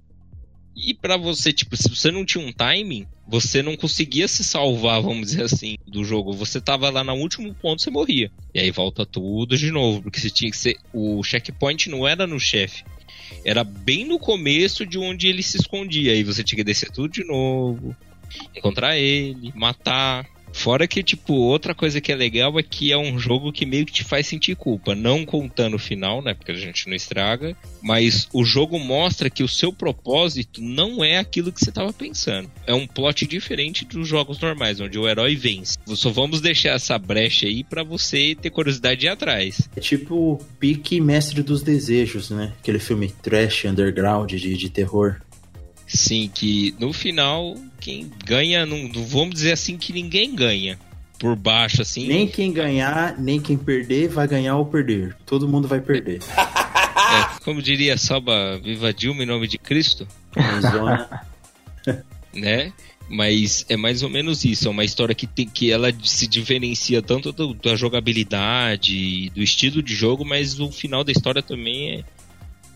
[0.75, 5.01] E para você, tipo, se você não tinha um timing, você não conseguia se salvar,
[5.01, 6.33] vamos dizer assim, do jogo.
[6.33, 8.31] Você tava lá no último ponto, você morria.
[8.53, 10.77] E aí volta tudo de novo, porque você tinha que ser.
[10.91, 12.83] O checkpoint não era no chefe.
[13.45, 16.11] Era bem no começo de onde ele se escondia.
[16.11, 17.95] Aí você tinha que descer tudo de novo,
[18.55, 20.25] encontrar ele, matar.
[20.53, 23.85] Fora que, tipo, outra coisa que é legal é que é um jogo que meio
[23.85, 24.95] que te faz sentir culpa.
[24.95, 26.33] Não contando o final, né?
[26.33, 27.55] Porque a gente não estraga.
[27.81, 32.49] Mas o jogo mostra que o seu propósito não é aquilo que você estava pensando.
[32.67, 35.77] É um plot diferente dos jogos normais, onde o herói vence.
[35.87, 39.69] Só vamos deixar essa brecha aí para você ter curiosidade de ir atrás.
[39.75, 42.53] É tipo Pique Mestre dos Desejos, né?
[42.59, 45.21] Aquele filme trash, underground, de, de terror.
[45.91, 50.79] Sim, que no final quem ganha, não, não vamos dizer assim que ninguém ganha.
[51.17, 52.07] por baixo, assim.
[52.07, 55.17] Nem quem ganhar, nem quem perder vai ganhar ou perder.
[55.25, 56.21] Todo mundo vai perder.
[56.21, 60.07] É, como diria Salva Viva Dilma em nome de Cristo,
[62.33, 62.71] né?
[63.09, 64.67] Mas é mais ou menos isso.
[64.67, 69.81] É uma história que tem que ela se diferencia tanto do- da jogabilidade, do estilo
[69.81, 72.03] de jogo, mas o final da história também é,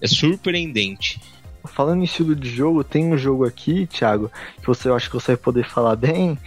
[0.01, 1.19] é surpreendente.
[1.65, 5.15] Falando em estilo de jogo, tem um jogo aqui, Thiago, que você eu acho que
[5.15, 6.37] você vai poder falar bem,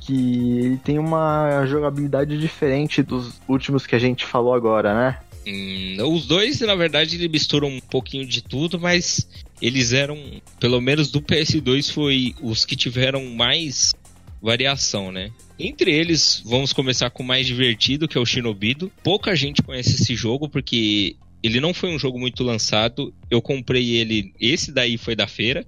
[0.00, 5.18] que ele tem uma jogabilidade diferente dos últimos que a gente falou agora, né?
[5.46, 9.28] Hum, os dois, na verdade, misturam um pouquinho de tudo, mas
[9.62, 10.18] eles eram,
[10.58, 13.94] pelo menos do PS2, foi os que tiveram mais
[14.42, 15.30] variação, né?
[15.58, 18.92] Entre eles, vamos começar com o mais divertido, que é o Shinobido.
[19.02, 23.12] Pouca gente conhece esse jogo porque ele não foi um jogo muito lançado.
[23.30, 25.66] Eu comprei ele, esse daí foi da feira.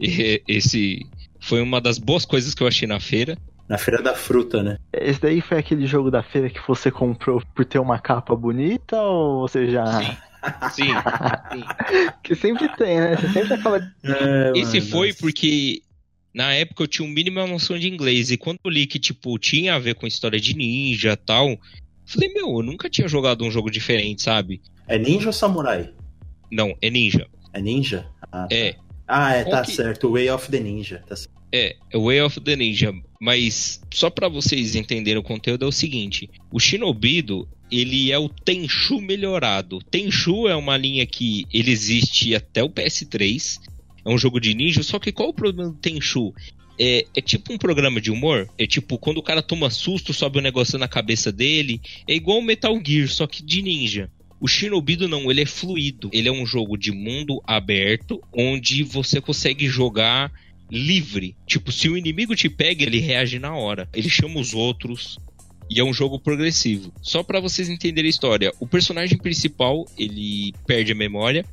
[0.00, 1.06] E esse
[1.40, 3.36] foi uma das boas coisas que eu achei na feira.
[3.68, 4.78] Na feira da fruta, né?
[4.92, 9.00] Esse daí foi aquele jogo da feira que você comprou por ter uma capa bonita
[9.00, 9.84] ou você já.
[10.72, 10.92] Sim, sim.
[12.22, 13.16] Que sempre tem, né?
[13.16, 13.92] Você sempre acaba.
[14.54, 15.82] Esse foi porque
[16.32, 18.30] na época eu tinha um mínima noção de inglês.
[18.30, 21.58] E quando eu li que, tipo, tinha a ver com história de ninja e tal,
[22.08, 24.60] falei, meu, eu nunca tinha jogado um jogo diferente, sabe?
[24.86, 25.90] É ninja ou samurai?
[26.50, 27.26] Não, é ninja.
[27.52, 28.06] É ninja?
[28.32, 28.54] Ah, tá.
[28.56, 30.10] É, Ah, é, tá que- certo.
[30.12, 31.02] Way of the Ninja.
[31.08, 31.32] Tá certo.
[31.52, 32.92] é, Way of the Ninja.
[33.20, 38.28] Mas só pra vocês entenderem o conteúdo é o seguinte: o Shinobido, ele é o
[38.28, 39.78] Tenchu melhorado.
[39.90, 43.58] Tenchu é uma linha que ele existe até o PS3.
[44.04, 46.32] É um jogo de ninja, só que qual o problema do Tenchu?
[46.78, 48.48] É, é tipo um programa de humor.
[48.56, 51.80] É tipo, quando o cara toma susto, sobe um negócio na cabeça dele.
[52.06, 54.10] É igual o Metal Gear, só que de ninja.
[54.40, 56.08] O Shinobido não, ele é fluido.
[56.12, 60.32] Ele é um jogo de mundo aberto, onde você consegue jogar
[60.70, 61.34] livre.
[61.46, 63.88] Tipo, se o inimigo te pega, ele reage na hora.
[63.92, 65.18] Ele chama os outros.
[65.70, 66.92] E é um jogo progressivo.
[67.02, 71.44] Só pra vocês entenderem a história, o personagem principal, ele perde a memória.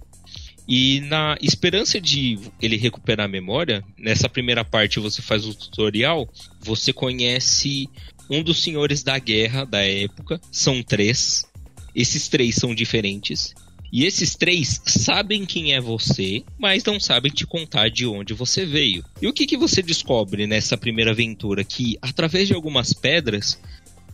[0.68, 6.28] E na esperança de ele recuperar a memória, nessa primeira parte você faz o tutorial,
[6.60, 7.88] você conhece
[8.30, 10.42] um dos senhores da guerra da época.
[10.52, 11.46] São três.
[11.94, 13.54] Esses três são diferentes.
[13.92, 18.66] E esses três sabem quem é você, mas não sabem te contar de onde você
[18.66, 19.06] veio.
[19.22, 21.64] E o que, que você descobre nessa primeira aventura?
[21.64, 23.58] Que através de algumas pedras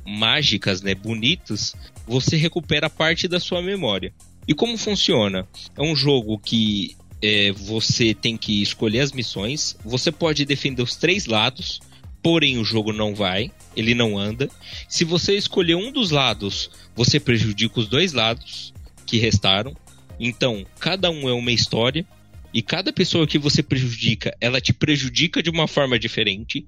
[0.06, 1.76] mágicas, né, bonitas,
[2.06, 4.14] você recupera parte da sua memória.
[4.52, 5.48] E como funciona?
[5.78, 10.98] É um jogo que é, você tem que escolher as missões, você pode defender os
[10.98, 11.80] três lados,
[12.22, 14.50] porém o jogo não vai, ele não anda.
[14.90, 18.74] Se você escolher um dos lados, você prejudica os dois lados
[19.06, 19.74] que restaram.
[20.20, 22.06] Então, cada um é uma história
[22.54, 26.68] e cada pessoa que você prejudica, ela te prejudica de uma forma diferente.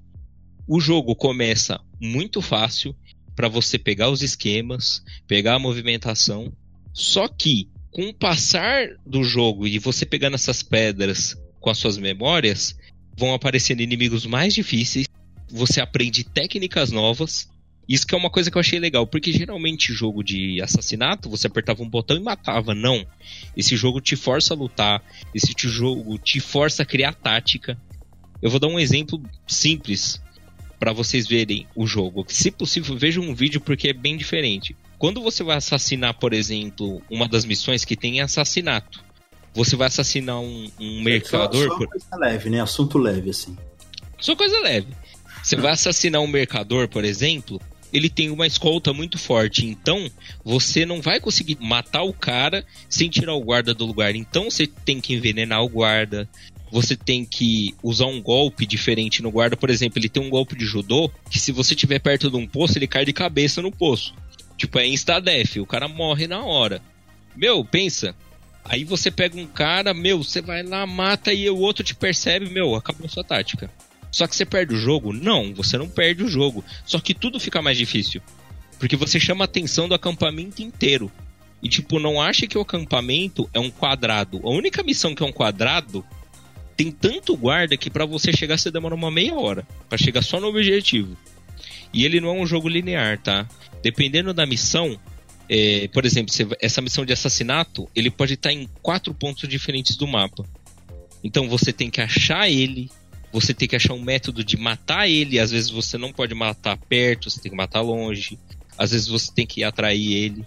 [0.66, 2.96] O jogo começa muito fácil
[3.36, 6.50] para você pegar os esquemas, pegar a movimentação.
[6.94, 11.96] Só que com o passar do jogo e você pegando essas pedras com as suas
[11.96, 12.76] memórias,
[13.16, 15.06] vão aparecendo inimigos mais difíceis.
[15.48, 17.48] Você aprende técnicas novas.
[17.88, 21.46] Isso que é uma coisa que eu achei legal, porque geralmente jogo de assassinato você
[21.46, 22.74] apertava um botão e matava.
[22.74, 23.06] Não.
[23.56, 25.00] Esse jogo te força a lutar,
[25.32, 27.78] esse jogo te força a criar tática.
[28.42, 30.20] Eu vou dar um exemplo simples
[30.80, 32.26] para vocês verem o jogo.
[32.28, 34.74] Se possível, vejam um vídeo porque é bem diferente.
[34.98, 39.02] Quando você vai assassinar, por exemplo, uma das missões que tem assassinato,
[39.52, 41.62] você vai assassinar um, um mercador.
[41.64, 42.60] Só, só por- coisa leve, né?
[42.60, 43.56] Assunto leve, assim.
[44.18, 44.88] só coisa leve.
[45.42, 47.60] Você vai assassinar um mercador, por exemplo,
[47.92, 49.66] ele tem uma escolta muito forte.
[49.66, 50.10] Então,
[50.42, 54.16] você não vai conseguir matar o cara sem tirar o guarda do lugar.
[54.16, 56.28] Então, você tem que envenenar o guarda.
[56.72, 59.56] Você tem que usar um golpe diferente no guarda.
[59.56, 62.46] Por exemplo, ele tem um golpe de judô que se você estiver perto de um
[62.48, 64.12] poço, ele cai de cabeça no poço.
[64.56, 65.56] Tipo, é insta-death.
[65.56, 66.80] O cara morre na hora.
[67.36, 68.14] Meu, pensa.
[68.64, 72.48] Aí você pega um cara, meu, você vai lá, mata e o outro te percebe,
[72.48, 73.70] meu, acabou sua tática.
[74.10, 75.12] Só que você perde o jogo?
[75.12, 76.64] Não, você não perde o jogo.
[76.86, 78.22] Só que tudo fica mais difícil.
[78.78, 81.10] Porque você chama a atenção do acampamento inteiro.
[81.62, 84.40] E tipo, não acha que o acampamento é um quadrado.
[84.44, 86.04] A única missão que é um quadrado
[86.76, 90.40] tem tanto guarda que pra você chegar você demora uma meia hora Pra chegar só
[90.40, 91.16] no objetivo.
[91.94, 93.48] E ele não é um jogo linear, tá?
[93.80, 94.98] Dependendo da missão,
[95.48, 100.06] é, por exemplo, essa missão de assassinato, ele pode estar em quatro pontos diferentes do
[100.06, 100.44] mapa.
[101.22, 102.90] Então você tem que achar ele,
[103.32, 105.38] você tem que achar um método de matar ele.
[105.38, 108.38] Às vezes você não pode matar perto, você tem que matar longe.
[108.76, 110.44] Às vezes você tem que atrair ele.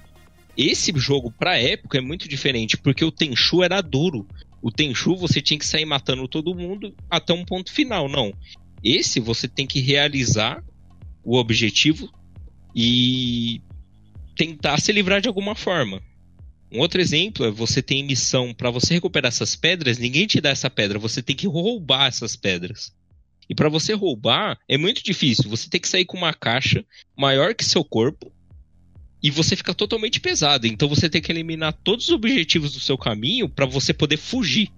[0.57, 4.27] Esse jogo, pra época, é muito diferente, porque o Tenchu era duro.
[4.61, 8.09] O Tenchu você tinha que sair matando todo mundo até um ponto final.
[8.09, 8.33] Não.
[8.83, 10.63] Esse você tem que realizar
[11.28, 12.09] o objetivo
[12.73, 13.61] e
[14.34, 16.01] tentar se livrar de alguma forma.
[16.71, 20.51] Um outro exemplo é você tem missão para você recuperar essas pedras, ninguém te dá
[20.51, 22.95] essa pedra, você tem que roubar essas pedras.
[23.49, 26.86] E para você roubar é muito difícil, você tem que sair com uma caixa
[27.17, 28.32] maior que seu corpo
[29.21, 30.65] e você fica totalmente pesado.
[30.65, 34.71] Então você tem que eliminar todos os objetivos do seu caminho para você poder fugir.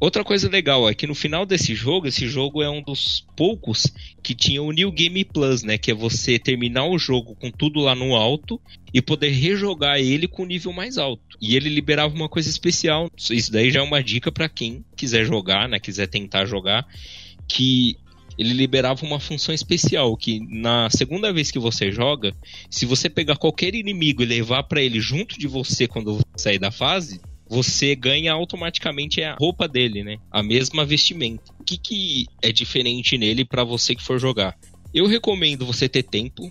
[0.00, 3.92] Outra coisa legal é que no final desse jogo, esse jogo é um dos poucos
[4.22, 5.76] que tinha o New Game Plus, né?
[5.76, 8.60] Que é você terminar o jogo com tudo lá no alto
[8.94, 11.36] e poder rejogar ele com nível mais alto.
[11.40, 13.10] E ele liberava uma coisa especial.
[13.30, 15.80] Isso daí já é uma dica para quem quiser jogar, né?
[15.80, 16.86] Quiser tentar jogar,
[17.48, 17.96] que
[18.38, 22.32] ele liberava uma função especial que na segunda vez que você joga,
[22.70, 26.58] se você pegar qualquer inimigo e levar para ele junto de você quando você sair
[26.60, 30.18] da fase, você ganha automaticamente a roupa dele, né?
[30.30, 31.52] A mesma vestimenta.
[31.58, 34.56] O que, que é diferente nele para você que for jogar?
[34.92, 36.50] Eu recomendo você ter tempo.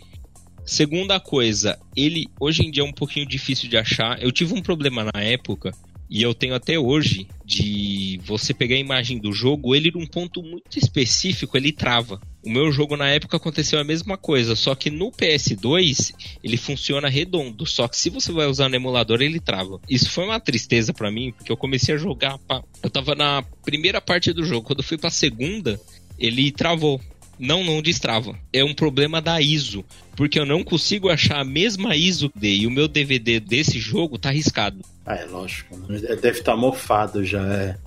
[0.65, 4.21] Segunda coisa, ele hoje em dia é um pouquinho difícil de achar.
[4.21, 5.71] Eu tive um problema na época
[6.09, 10.41] e eu tenho até hoje de você pegar a imagem do jogo, ele num ponto
[10.41, 12.19] muito específico, ele trava.
[12.45, 17.09] O meu jogo na época aconteceu a mesma coisa, só que no PS2 ele funciona
[17.09, 19.79] redondo, só que se você vai usar no emulador ele trava.
[19.89, 22.63] Isso foi uma tristeza para mim, porque eu comecei a jogar, pá.
[22.81, 25.79] eu tava na primeira parte do jogo, quando eu fui para segunda,
[26.17, 27.01] ele travou.
[27.39, 28.37] Não, não destrava.
[28.51, 29.85] É um problema da ISO,
[30.15, 34.17] porque eu não consigo achar a mesma ISO D e o meu DVD desse jogo
[34.17, 34.79] tá arriscado.
[35.05, 35.77] Ah, é lógico.
[35.77, 35.99] Né?
[35.99, 37.77] Deve estar tá mofado já, é.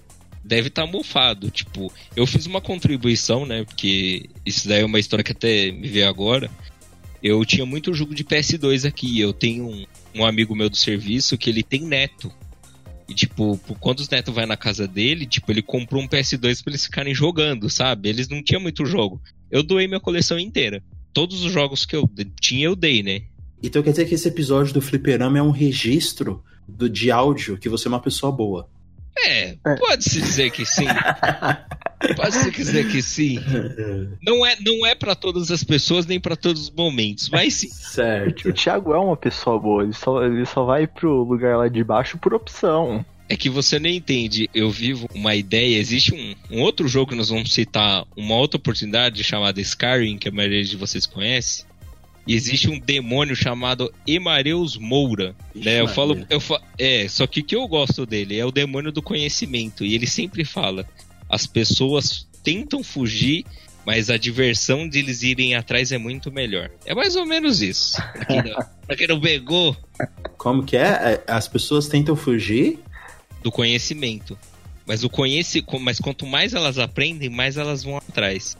[0.44, 1.50] Deve estar tá mofado.
[1.50, 3.64] Tipo, eu fiz uma contribuição, né?
[3.64, 6.50] Porque isso daí é uma história que até me veio agora.
[7.22, 9.20] Eu tinha muito jogo de PS2 aqui.
[9.20, 9.84] Eu tenho um,
[10.14, 12.32] um amigo meu do serviço que ele tem neto.
[13.10, 16.70] E, tipo, quando os netos vai na casa dele, tipo, ele comprou um PS2 pra
[16.70, 18.08] eles ficarem jogando, sabe?
[18.08, 19.20] Eles não tinham muito jogo.
[19.50, 20.80] Eu doei minha coleção inteira.
[21.12, 22.08] Todos os jogos que eu
[22.40, 23.22] tinha, eu dei, né?
[23.60, 27.68] Então quer dizer que esse episódio do Fliperama é um registro do, de áudio que
[27.68, 28.68] você é uma pessoa boa.
[29.18, 29.74] É, é.
[29.76, 30.86] pode-se dizer que sim.
[32.16, 33.38] pode-se dizer que sim.
[34.22, 37.68] Não é, não é para todas as pessoas nem para todos os momentos, mas sim.
[37.68, 38.48] Certo.
[38.48, 41.82] O Thiago é uma pessoa boa, ele só, ele só vai pro lugar lá de
[41.84, 43.04] baixo por opção.
[43.28, 44.50] É que você nem entende.
[44.52, 45.78] Eu vivo uma ideia.
[45.78, 50.28] Existe um, um outro jogo que nós vamos citar, uma outra oportunidade chamada Skyrim, que
[50.28, 51.64] a maioria de vocês conhece.
[52.26, 55.34] E existe um demônio chamado Emareus Moura.
[55.54, 55.80] né?
[55.80, 58.90] Eu falo, eu fa é, só que o que eu gosto dele é o demônio
[58.90, 59.84] do conhecimento.
[59.84, 60.84] E ele sempre fala:
[61.30, 63.46] as pessoas tentam fugir,
[63.86, 66.70] mas a diversão de eles irem atrás é muito melhor.
[66.84, 67.96] É mais ou menos isso.
[68.86, 69.76] Pra quem não, pegou.
[70.36, 70.80] Como que é?
[70.82, 71.24] é?
[71.26, 72.78] As pessoas tentam fugir?
[73.42, 74.36] Do conhecimento.
[74.86, 78.56] Mas o conhece, mas quanto mais elas aprendem, mais elas vão atrás.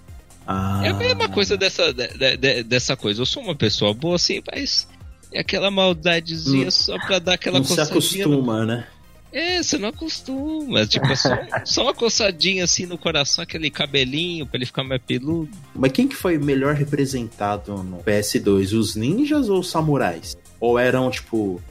[0.46, 0.80] Ah.
[0.84, 3.20] É a mesma coisa dessa, de, de, dessa coisa.
[3.20, 4.88] Eu sou uma pessoa boa, assim, mas
[5.32, 8.86] é aquela maldadezinha hum, só pra dar aquela não se acostuma, né?
[9.32, 10.86] É, você não acostuma.
[10.86, 11.30] Tipo, é só,
[11.64, 15.50] só uma coçadinha assim no coração, aquele cabelinho pra ele ficar mais peludo.
[15.74, 18.76] Mas quem que foi melhor representado no PS2?
[18.76, 20.36] Os ninjas ou os samurais?
[20.58, 21.62] Ou eram, tipo,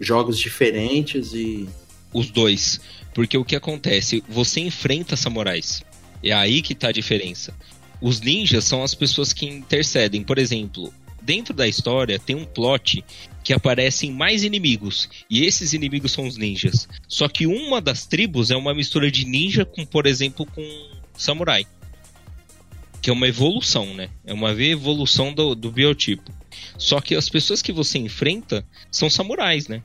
[0.00, 1.68] jogos diferentes e.
[2.12, 2.80] Os dois.
[3.14, 4.22] Porque o que acontece?
[4.28, 5.82] Você enfrenta samurais.
[6.22, 7.54] É aí que tá a diferença.
[8.00, 10.22] Os ninjas são as pessoas que intercedem.
[10.22, 10.92] Por exemplo,
[11.26, 13.04] dentro da história tem um plot
[13.42, 15.08] que aparecem mais inimigos.
[15.28, 16.88] E esses inimigos são os ninjas.
[17.08, 20.62] Só que uma das tribos é uma mistura de ninja com, por exemplo, com
[21.16, 21.66] samurai.
[23.02, 24.08] Que é uma evolução, né?
[24.24, 26.32] É uma evolução do, do biotipo.
[26.78, 29.82] Só que as pessoas que você enfrenta são samurais, né?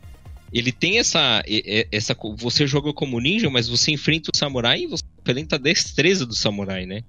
[0.53, 1.43] Ele tem essa,
[1.91, 2.15] essa.
[2.37, 6.35] Você joga como ninja, mas você enfrenta o samurai e você enfrenta a destreza do
[6.35, 7.03] samurai, né?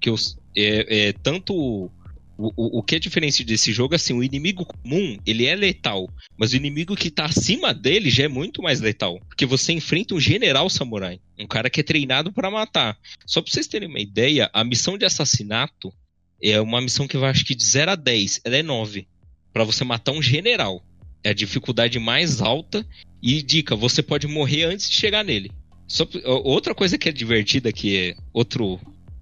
[0.00, 1.90] que os, é, é, tanto
[2.38, 6.08] o, o, que é diferente desse jogo, assim, o inimigo comum, ele é letal,
[6.38, 10.14] mas o inimigo que tá acima dele já é muito mais letal, porque você enfrenta
[10.14, 12.96] um general samurai, um cara que é treinado para matar.
[13.26, 15.92] Só pra vocês terem uma ideia, a missão de assassinato
[16.40, 19.08] é uma missão que vai acho que de 0 a 10, ela é 9,
[19.52, 20.80] para você matar um general.
[21.24, 22.86] É a dificuldade mais alta
[23.20, 25.50] e dica, você pode morrer antes de chegar nele.
[25.88, 26.06] Só,
[26.44, 28.78] outra coisa que é divertida, que é outro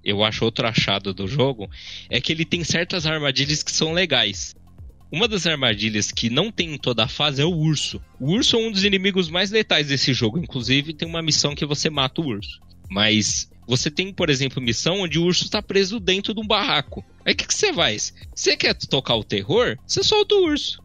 [0.07, 1.69] eu acho outro achado do jogo,
[2.09, 4.55] é que ele tem certas armadilhas que são legais.
[5.11, 8.01] Uma das armadilhas que não tem em toda a fase é o urso.
[8.21, 10.39] O urso é um dos inimigos mais letais desse jogo.
[10.39, 12.61] Inclusive, tem uma missão que você mata o urso.
[12.89, 17.05] Mas você tem, por exemplo, missão onde o urso está preso dentro de um barraco.
[17.25, 18.15] Aí o que, que você faz?
[18.35, 19.77] Você quer tocar o terror?
[19.87, 20.81] Você solta o urso.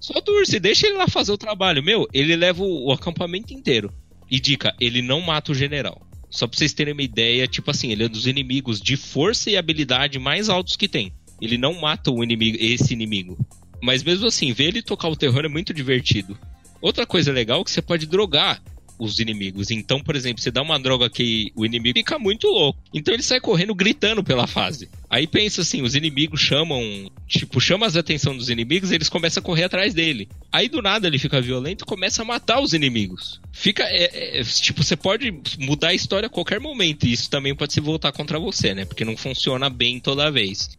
[0.00, 1.82] Solta o urso e deixa ele lá fazer o trabalho.
[1.82, 3.90] Meu, ele leva o, o acampamento inteiro.
[4.30, 6.11] E dica, ele não mata o general.
[6.32, 9.50] Só pra vocês terem uma ideia, tipo assim, ele é um dos inimigos de força
[9.50, 11.12] e habilidade mais altos que tem.
[11.40, 13.38] Ele não mata o inimigo, esse inimigo.
[13.82, 16.38] Mas mesmo assim, ver ele tocar o terror é muito divertido.
[16.80, 18.62] Outra coisa legal é que você pode drogar
[19.04, 19.70] os inimigos.
[19.70, 22.78] Então, por exemplo, você dá uma droga que o inimigo fica muito louco.
[22.94, 24.88] Então ele sai correndo gritando pela fase.
[25.10, 29.44] Aí pensa assim, os inimigos chamam, tipo, chama as atenção dos inimigos, eles começam a
[29.44, 30.28] correr atrás dele.
[30.50, 33.40] Aí do nada ele fica violento e começa a matar os inimigos.
[33.52, 37.54] Fica, é, é, tipo, você pode mudar a história a qualquer momento e isso também
[37.54, 38.84] pode se voltar contra você, né?
[38.84, 40.70] Porque não funciona bem toda vez.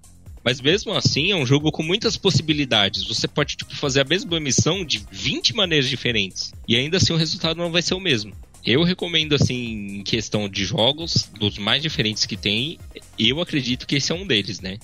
[0.43, 3.07] Mas mesmo assim, é um jogo com muitas possibilidades.
[3.07, 6.53] Você pode tipo, fazer a mesma missão de 20 maneiras diferentes.
[6.67, 8.33] E ainda assim o resultado não vai ser o mesmo.
[8.65, 12.79] Eu recomendo, assim, em questão de jogos, dos mais diferentes que tem,
[13.19, 14.77] eu acredito que esse é um deles, né?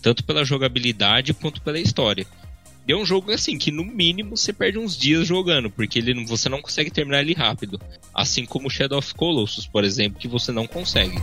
[0.00, 2.26] Tanto pela jogabilidade quanto pela história.
[2.86, 6.48] É um jogo, assim, que no mínimo você perde uns dias jogando, porque ele, você
[6.48, 7.80] não consegue terminar ele rápido.
[8.12, 11.18] Assim como Shadow of Colossus, por exemplo, que você não consegue.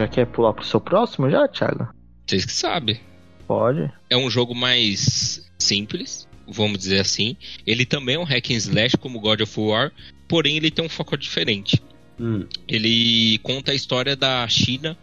[0.00, 1.86] Já quer pular pro seu próximo já, Thiago?
[2.26, 2.98] Vocês que sabem.
[3.46, 3.92] Pode.
[4.08, 7.36] É um jogo mais simples, vamos dizer assim.
[7.66, 9.92] Ele também é um hack and slash como God of War,
[10.26, 11.82] porém ele tem um foco diferente.
[12.18, 12.46] Hum.
[12.66, 14.96] Ele conta a história da China,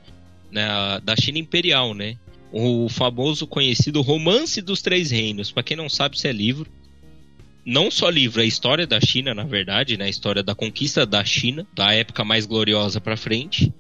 [0.52, 0.68] né,
[1.04, 2.18] da China Imperial, né?
[2.52, 5.52] O famoso conhecido Romance dos Três Reinos.
[5.52, 6.68] Para quem não sabe, isso é livro.
[7.64, 10.06] Não só livro, é a história da China, na verdade, né?
[10.06, 13.72] A história da conquista da China, da época mais gloriosa para frente,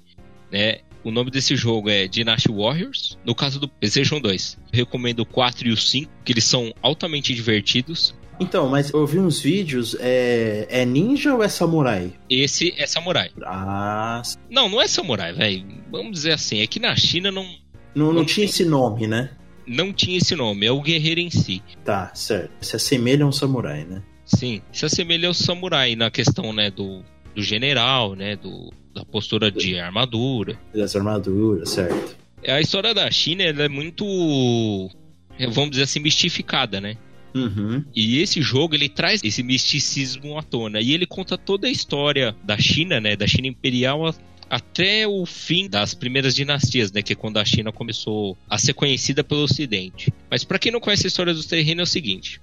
[0.51, 0.81] né?
[1.03, 3.17] O nome desse jogo é Dynasty Warriors.
[3.25, 6.73] No caso do PlayStation 2, eu recomendo o 4 e o 5, que eles são
[6.81, 8.13] altamente divertidos.
[8.39, 12.13] Então, mas eu vi uns vídeos, é, é ninja ou é samurai?
[12.29, 13.31] Esse é samurai.
[13.43, 15.65] Ah, Não, não é samurai, velho.
[15.91, 17.43] Vamos dizer assim, é que na China não,
[17.95, 19.31] não, não Não tinha esse nome, né?
[19.67, 21.61] não tinha esse nome, é o guerreiro em si.
[21.83, 22.51] Tá, certo.
[22.61, 24.01] Se assemelha a um samurai, né?
[24.23, 27.01] Sim, se assemelha ao samurai na questão, né, do,
[27.37, 30.59] do general, né, do, da postura de armadura.
[30.73, 32.17] Das armaduras, certo.
[32.47, 34.03] A história da China ela é muito,
[35.53, 36.97] vamos dizer assim, mistificada, né?
[37.35, 37.85] Uhum.
[37.95, 42.35] E esse jogo ele traz esse misticismo à tona e ele conta toda a história
[42.43, 44.11] da China, né, da China imperial
[44.49, 48.73] até o fim das primeiras dinastias, né, que é quando a China começou a ser
[48.73, 50.11] conhecida pelo Ocidente.
[50.27, 52.41] Mas para quem não conhece a história dos terrenos é o seguinte: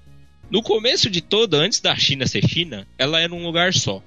[0.50, 4.00] no começo de toda, antes da China ser China, ela era um lugar só.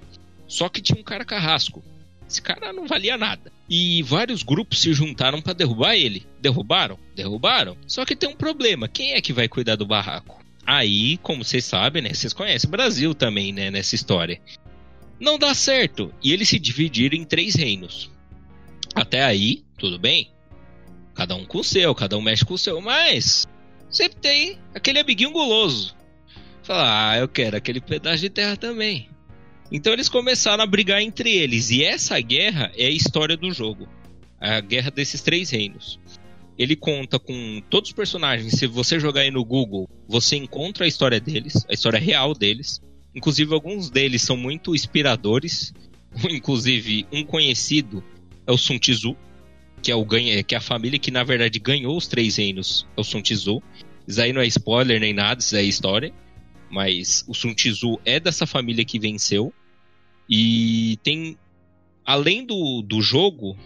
[0.48, 1.84] Só que tinha um cara carrasco.
[2.30, 3.52] Esse cara não valia nada.
[3.70, 6.26] E vários grupos se juntaram para derrubar ele.
[6.42, 7.00] Derrubaram?
[7.16, 7.78] Derrubaram.
[7.88, 8.88] Só que tem um problema.
[8.88, 10.44] Quem é que vai cuidar do barraco?
[10.66, 12.14] Aí, como vocês sabem, né?
[12.14, 13.72] Vocês conhecem o Brasil também, né?
[13.72, 14.42] Nessa história.
[15.20, 16.14] Não dá certo.
[16.22, 18.12] E eles se dividiram em três reinos.
[18.94, 20.32] Até aí, tudo bem.
[21.14, 22.82] Cada um com o seu, cada um mexe com o seu.
[22.82, 23.48] Mas
[23.90, 25.96] sempre tem aquele amiguinho guloso.
[26.62, 29.10] Fala, ah, eu quero aquele pedaço de terra também.
[29.72, 31.70] Então eles começaram a brigar entre eles.
[31.72, 33.88] E essa guerra é a história do jogo.
[34.40, 36.00] A guerra desses três reinos.
[36.58, 38.54] Ele conta com todos os personagens.
[38.54, 42.82] Se você jogar aí no Google, você encontra a história deles, a história real deles.
[43.14, 45.74] Inclusive, alguns deles são muito inspiradores.
[46.30, 48.04] Inclusive, um conhecido
[48.46, 49.16] é o Sun Tzu,
[49.82, 52.88] que é, o ganha, que é a família que na verdade ganhou os três reinos.
[52.96, 53.62] É o Sun Tzu.
[54.08, 56.14] Isso aí não é spoiler nem nada, isso aí é história.
[56.70, 59.54] Mas o Sun Tzu é dessa família que venceu.
[60.30, 61.38] E tem.
[62.06, 63.58] Além do, do jogo,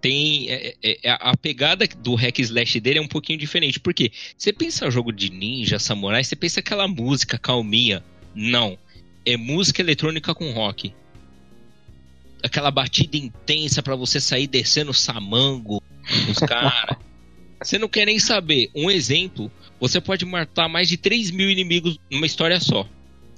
[0.00, 0.50] tem.
[0.50, 3.80] é- é- é- a pegada do hack slash dele é um pouquinho diferente.
[3.80, 8.04] Porque você pensa jogo de ninja, samurai, você pensa aquela música calminha.
[8.34, 8.78] Não.
[9.24, 10.94] É música eletrônica com rock.
[12.42, 15.82] Aquela batida intensa pra você sair descendo samango
[16.26, 16.96] dos caras.
[17.62, 18.70] Você não quer nem saber.
[18.74, 22.86] Um exemplo, você pode matar mais de 3 mil inimigos numa história só.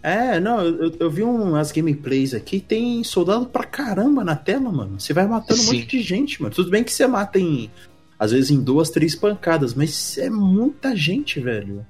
[0.02, 4.98] É, não, eu, eu vi umas gameplays aqui, tem soldado pra caramba na tela, mano.
[4.98, 5.78] Você vai matando um Sim.
[5.78, 6.52] monte de gente, mano.
[6.52, 7.70] Tudo bem que você mata em.
[8.18, 11.86] Às vezes em duas, três pancadas, mas é muita gente, velho.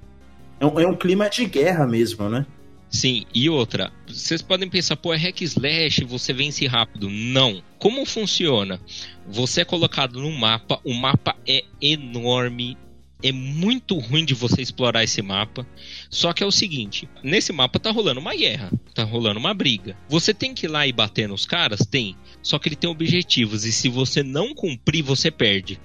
[0.59, 2.45] É um, é um clima de guerra mesmo, né?
[2.89, 7.09] Sim, e outra, vocês podem pensar, pô, é hack slash, você vence rápido.
[7.09, 7.61] Não.
[7.79, 8.79] Como funciona?
[9.27, 12.77] Você é colocado no mapa, o mapa é enorme,
[13.23, 15.65] é muito ruim de você explorar esse mapa.
[16.09, 19.97] Só que é o seguinte, nesse mapa tá rolando uma guerra, tá rolando uma briga.
[20.09, 21.79] Você tem que ir lá e bater nos caras?
[21.85, 22.15] Tem.
[22.41, 25.79] Só que ele tem objetivos, e se você não cumprir, você perde.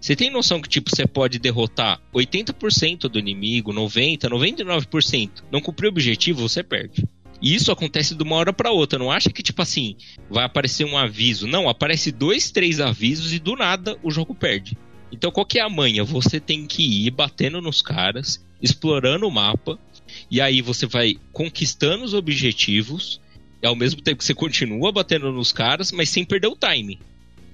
[0.00, 5.88] Você tem noção que, tipo, você pode derrotar 80% do inimigo, 90%, 99%, não cumprir
[5.88, 7.06] o objetivo, você perde.
[7.42, 8.98] E isso acontece de uma hora para outra.
[8.98, 9.96] Não acha que, tipo assim,
[10.28, 11.46] vai aparecer um aviso.
[11.46, 14.76] Não, aparece dois, três avisos e do nada o jogo perde.
[15.12, 16.04] Então qual que é a manha?
[16.04, 19.78] Você tem que ir batendo nos caras, explorando o mapa,
[20.30, 23.20] e aí você vai conquistando os objetivos,
[23.62, 26.98] e ao mesmo tempo que você continua batendo nos caras, mas sem perder o time.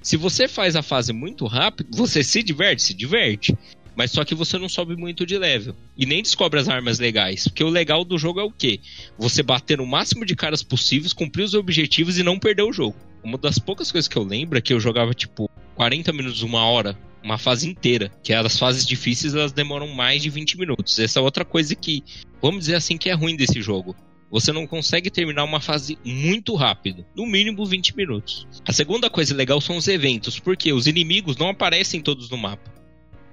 [0.03, 3.57] Se você faz a fase muito rápido, você se diverte, se diverte.
[3.97, 5.75] Mas só que você não sobe muito de level.
[5.97, 7.45] E nem descobre as armas legais.
[7.45, 8.79] Porque o legal do jogo é o quê?
[9.19, 12.95] Você bater no máximo de caras possíveis, cumprir os objetivos e não perder o jogo.
[13.25, 16.65] Uma das poucas coisas que eu lembro é que eu jogava tipo 40 minutos, uma
[16.67, 16.97] hora,
[17.27, 18.11] uma fase inteira.
[18.22, 20.99] Que as fases difíceis elas demoram mais de 20 minutos.
[20.99, 22.03] Essa é outra coisa que,
[22.41, 23.95] vamos dizer assim, que é ruim desse jogo.
[24.31, 28.47] Você não consegue terminar uma fase muito rápido, no mínimo 20 minutos.
[28.66, 32.74] A segunda coisa legal são os eventos, porque os inimigos não aparecem todos no mapa.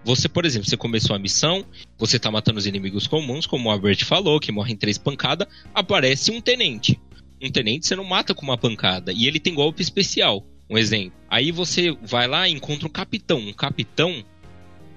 [0.05, 1.65] Você, por exemplo, você começou a missão,
[1.97, 5.47] você tá matando os inimigos comuns, como o Albert falou, que morre em três pancadas,
[5.73, 6.99] aparece um tenente.
[7.41, 10.45] Um tenente você não mata com uma pancada, e ele tem golpe especial.
[10.69, 11.13] Um exemplo.
[11.29, 13.39] Aí você vai lá e encontra um capitão.
[13.39, 14.23] Um capitão,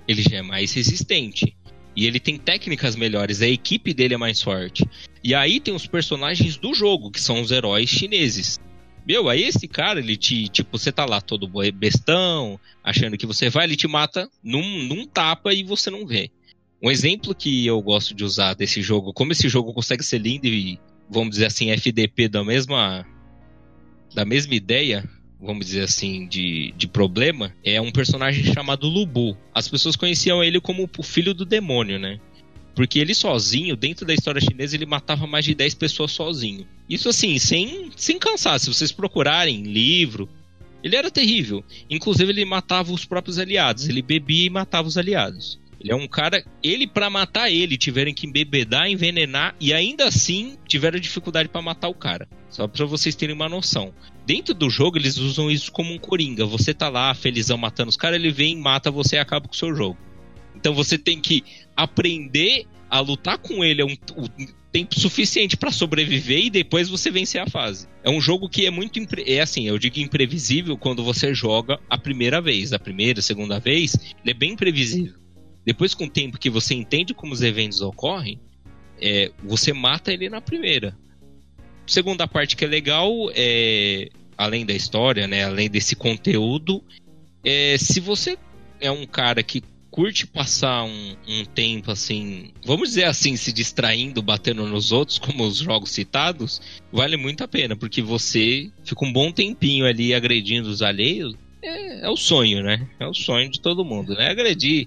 [0.06, 1.56] ele já é mais resistente.
[1.96, 4.86] E ele tem técnicas melhores, a equipe dele é mais forte.
[5.24, 8.60] E aí tem os personagens do jogo, que são os heróis chineses.
[9.06, 10.48] Meu, aí esse cara, ele te.
[10.48, 15.06] Tipo, você tá lá todo bestão, achando que você vai, ele te mata num, num
[15.06, 16.30] tapa e você não vê.
[16.82, 20.46] Um exemplo que eu gosto de usar desse jogo, como esse jogo consegue ser lindo
[20.46, 23.06] e, vamos dizer assim, FDP da mesma.
[24.14, 25.08] da mesma ideia,
[25.40, 29.36] vamos dizer assim, de, de problema, é um personagem chamado Lubu.
[29.54, 32.18] As pessoas conheciam ele como o filho do demônio, né?
[32.74, 36.66] Porque ele sozinho, dentro da história chinesa, ele matava mais de 10 pessoas sozinho.
[36.88, 38.60] Isso assim, sem, sem cansar.
[38.60, 40.28] Se vocês procurarem livro,
[40.82, 41.64] ele era terrível.
[41.88, 43.88] Inclusive, ele matava os próprios aliados.
[43.88, 45.58] Ele bebia e matava os aliados.
[45.86, 46.44] Ele é um cara.
[46.64, 51.88] Ele, para matar ele, tiveram que embebedar, envenenar e ainda assim tiveram dificuldade para matar
[51.88, 52.28] o cara.
[52.50, 53.94] Só para vocês terem uma noção.
[54.26, 56.44] Dentro do jogo, eles usam isso como um coringa.
[56.44, 59.56] Você tá lá, felizão, matando os caras, ele vem, mata você e acaba com o
[59.56, 59.96] seu jogo.
[60.56, 61.44] Então você tem que
[61.76, 67.40] aprender a lutar com ele um, um tempo suficiente para sobreviver e depois você vencer
[67.40, 67.86] a fase.
[68.02, 69.22] É um jogo que é muito impre...
[69.24, 73.60] é assim, eu digo imprevisível quando você joga a primeira vez, a primeira, a segunda
[73.60, 75.25] vez, ele é bem imprevisível.
[75.66, 78.40] Depois com o tempo que você entende como os eventos ocorrem,
[79.02, 80.96] é, você mata ele na primeira.
[81.84, 84.08] Segunda parte que é legal é
[84.38, 86.84] além da história, né, além desse conteúdo,
[87.44, 88.38] é, se você
[88.80, 94.20] é um cara que curte passar um, um, tempo assim, vamos dizer assim, se distraindo,
[94.20, 96.60] batendo nos outros, como os jogos citados,
[96.92, 101.34] vale muito a pena, porque você fica um bom tempinho ali agredindo os alheios.
[101.62, 102.86] É, é o sonho, né?
[103.00, 104.28] É o sonho de todo mundo, né?
[104.28, 104.86] Agredir.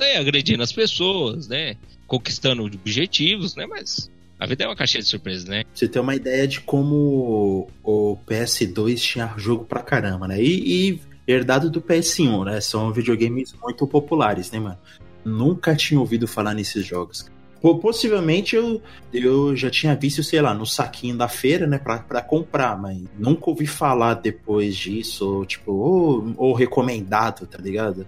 [0.00, 1.76] Aí, agredindo as pessoas, né?
[2.06, 3.66] Conquistando objetivos, né?
[3.66, 5.64] Mas a vida é uma caixinha de surpresa, né?
[5.74, 10.40] Você tem uma ideia de como o PS2 tinha jogo pra caramba, né?
[10.40, 12.60] E, e herdado do PS1, né?
[12.60, 14.78] São videogames muito populares, né, mano?
[15.24, 17.30] Nunca tinha ouvido falar nesses jogos.
[17.60, 18.80] Possivelmente eu,
[19.12, 23.02] eu já tinha visto, sei lá, no saquinho da feira, né, pra, pra comprar, mas
[23.18, 28.06] nunca ouvi falar depois disso, tipo, ou, ou recomendado, tá ligado?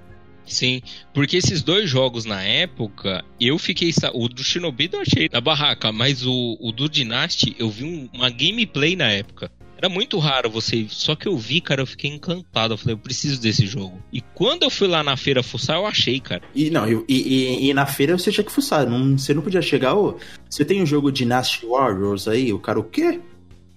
[0.52, 0.82] Sim,
[1.14, 3.90] porque esses dois jogos na época, eu fiquei.
[4.12, 8.06] O do Shinobi eu achei na barraca, mas o, o do Dynasty eu vi um,
[8.12, 9.50] uma gameplay na época.
[9.78, 10.86] Era muito raro você.
[10.90, 12.74] Só que eu vi, cara, eu fiquei encantado.
[12.74, 14.00] Eu falei, eu preciso desse jogo.
[14.12, 16.42] E quando eu fui lá na feira fuçar, eu achei, cara.
[16.54, 18.86] E não, e, e, e na feira você tinha que fuçar.
[18.86, 19.94] Não, você não podia chegar.
[19.94, 22.52] Oh, você tem um jogo Dynasty Warriors aí?
[22.52, 23.20] O cara, o quê?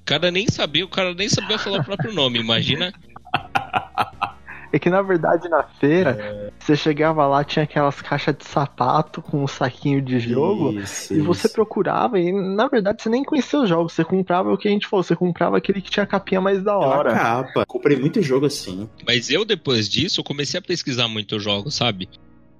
[0.01, 2.93] O cara nem sabia, o cara nem sabia falar o próprio nome, imagina.
[4.75, 6.51] É que na verdade na feira, é...
[6.59, 11.17] você chegava lá, tinha aquelas caixas de sapato com um saquinho de jogo, isso, e
[11.19, 11.25] isso.
[11.25, 14.71] você procurava, e na verdade você nem conhecia os jogos, você comprava o que a
[14.71, 17.13] gente falou, você comprava aquele que tinha a capinha mais da hora.
[17.13, 17.65] capa.
[17.65, 18.89] Comprei muito jogo assim.
[19.07, 22.09] Mas eu, depois disso, eu comecei a pesquisar muito jogos, sabe?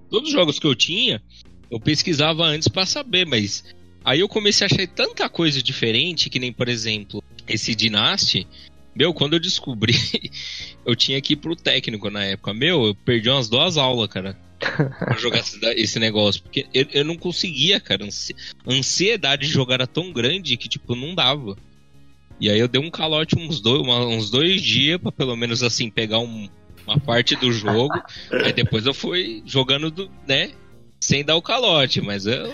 [0.09, 1.21] Todos os jogos que eu tinha,
[1.69, 3.61] eu pesquisava antes para saber, mas
[4.05, 8.47] aí eu comecei a achar tanta coisa diferente, que nem, por exemplo, esse Dynasty,
[8.95, 9.93] meu, quando eu descobri,
[10.85, 12.53] eu tinha que ir pro técnico na época.
[12.53, 14.37] Meu, eu perdi umas duas aulas, cara.
[14.59, 15.43] pra jogar
[15.75, 16.41] esse negócio.
[16.43, 18.05] Porque eu, eu não conseguia, cara.
[18.05, 21.57] A ansiedade de jogar era tão grande que, tipo, não dava.
[22.39, 25.63] E aí eu dei um calote uns dois, uma, uns dois dias pra pelo menos
[25.63, 26.49] assim pegar um,
[26.85, 28.01] uma parte do jogo.
[28.31, 30.51] aí depois eu fui jogando, do, né?
[30.99, 32.53] Sem dar o calote, mas eu,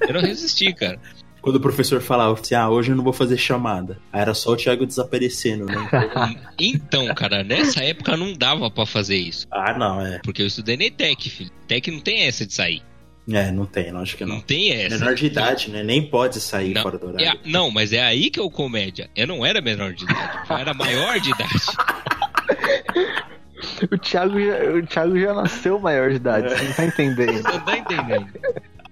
[0.00, 1.00] eu não resisti, cara.
[1.40, 3.98] Quando o professor falava assim, ah, hoje eu não vou fazer chamada.
[4.12, 5.74] Aí era só o Thiago desaparecendo, né?
[6.58, 9.46] Então, cara, nessa época não dava pra fazer isso.
[9.50, 10.18] ah, não, é.
[10.24, 11.50] Porque eu estudei na ETEC, filho.
[11.64, 12.82] ETEC não tem essa de sair.
[13.30, 14.40] É, não tem, não acho que Não, não.
[14.40, 14.98] tem essa.
[14.98, 15.82] Menor de idade, né?
[15.82, 17.40] Nem pode sair Não, fora do É, horário.
[17.44, 19.10] não, mas é aí que é o comédia.
[19.14, 21.52] Eu não era menor de idade, eu era maior de idade.
[23.92, 27.42] O Thiago, já, o Thiago já nasceu maior de idade, você não tá entendendo.
[27.42, 28.26] Você tá entendendo?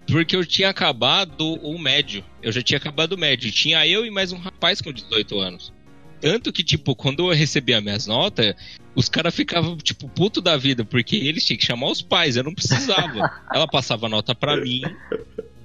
[0.07, 2.25] Porque eu tinha acabado o médio.
[2.43, 3.51] Eu já tinha acabado o médio.
[3.51, 5.73] Tinha eu e mais um rapaz com 18 anos.
[6.21, 8.55] Tanto que, tipo, quando eu recebia minhas notas,
[8.95, 12.45] os caras ficavam, tipo, puto da vida, porque eles tinham que chamar os pais, eu
[12.45, 13.31] não precisava.
[13.53, 14.83] Ela passava a nota pra mim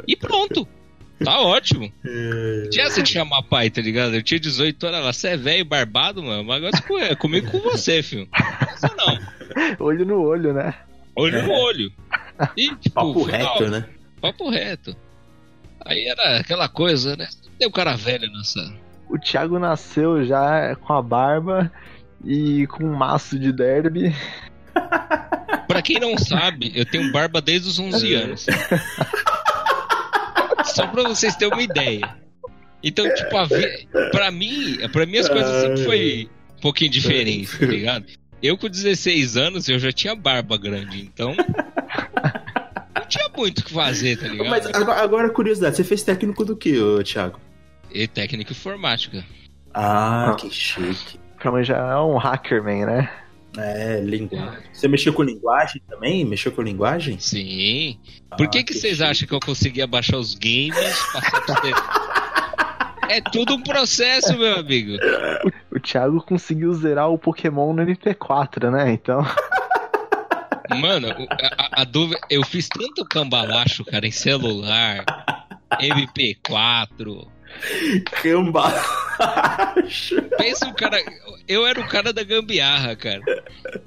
[0.07, 0.67] e pronto.
[1.23, 1.91] Tá ótimo.
[2.71, 4.15] Tinha essa de chamar pai, tá ligado?
[4.15, 7.59] Eu tinha 18 anos, ela, você é velho, barbado, mano, mas agora é comigo com
[7.59, 8.27] você, filho.
[8.75, 9.19] Você não.
[9.79, 10.73] Olho no olho, né?
[11.15, 11.93] Olho no olho.
[12.57, 13.85] E, tipo, Papo reto, né?
[14.21, 14.95] Papo reto.
[15.83, 17.27] Aí era aquela coisa, né?
[17.57, 18.73] Tem um cara velho nessa.
[19.09, 21.71] O Thiago nasceu já com a barba
[22.23, 24.15] e com um maço de derby.
[25.67, 28.45] Pra quem não sabe, eu tenho barba desde os 11 anos.
[30.65, 32.15] Só pra vocês terem uma ideia.
[32.83, 33.87] Então, tipo, a vi...
[34.11, 38.05] pra mim, pra mim as coisas sempre foi um pouquinho diferentes, tá ligado?
[38.41, 41.35] Eu com 16 anos, eu já tinha barba grande, então...
[42.95, 44.49] Não tinha muito o que fazer, tá ligado?
[44.49, 47.39] Mas agora, agora, curiosidade, você fez técnico do que, ô, Thiago?
[47.93, 49.23] E técnica informática.
[49.73, 50.35] Ah, Ah.
[50.35, 51.19] que chique.
[51.43, 53.09] Mim já é um hackerman, né?
[53.57, 54.59] É, linguagem.
[54.71, 56.23] Você mexeu com linguagem também?
[56.23, 57.19] Mexeu com linguagem?
[57.19, 57.97] Sim.
[58.37, 59.09] Por que, Ah, que que vocês chique.
[59.09, 60.75] acham que eu conseguia baixar os games?
[63.09, 64.93] É tudo um processo, meu amigo.
[65.69, 68.91] O Thiago conseguiu zerar o Pokémon no MP4, né?
[68.93, 69.25] Então.
[70.79, 71.09] Mano,
[71.57, 72.19] a, a- dúvida.
[72.29, 75.03] Eu fiz tanto cambalacho, cara, em celular,
[75.81, 77.27] MP4.
[78.21, 80.21] Cambalacho.
[80.37, 80.97] Pensa o cara.
[81.47, 83.21] Eu era o cara da gambiarra, cara.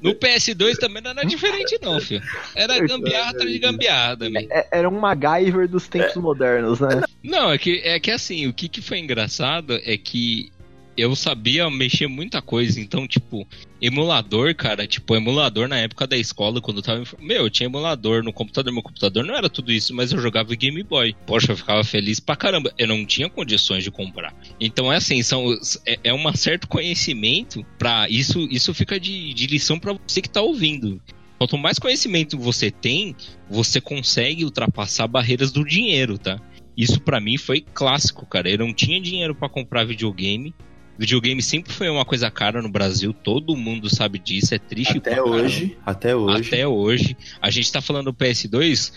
[0.03, 2.23] No PS2 também não era diferente, não, filho.
[2.55, 4.47] Era gambiarra atrás de gambiarra também.
[4.51, 7.03] É- Era um MacGyver dos tempos modernos, né?
[7.23, 10.53] Não, é que, é que assim, o que, que foi engraçado é que
[10.97, 13.47] eu sabia mexer muita coisa, então, tipo,
[13.81, 17.05] emulador, cara, tipo, emulador na época da escola, quando eu tava.
[17.21, 20.55] Meu, eu tinha emulador no computador, meu computador não era tudo isso, mas eu jogava
[20.55, 21.15] Game Boy.
[21.27, 22.73] Poxa, eu ficava feliz pra caramba.
[22.79, 24.35] Eu não tinha condições de comprar.
[24.61, 28.09] Então é assim, são, é, é um certo conhecimento pra.
[28.09, 31.01] Isso, isso fica de, de lição pra você que tá ouvindo.
[31.39, 33.15] Quanto mais conhecimento você tem,
[33.51, 36.41] você consegue ultrapassar barreiras do dinheiro, tá?
[36.77, 38.51] Isso pra mim foi clássico, cara.
[38.51, 40.55] Eu não tinha dinheiro pra comprar videogame.
[40.99, 45.17] Videogame sempre foi uma coisa cara no Brasil, todo mundo sabe disso, é triste Até
[45.17, 45.31] caramba.
[45.31, 46.49] hoje, até hoje.
[46.49, 47.17] Até hoje.
[47.43, 48.93] A gente tá falando do PS2.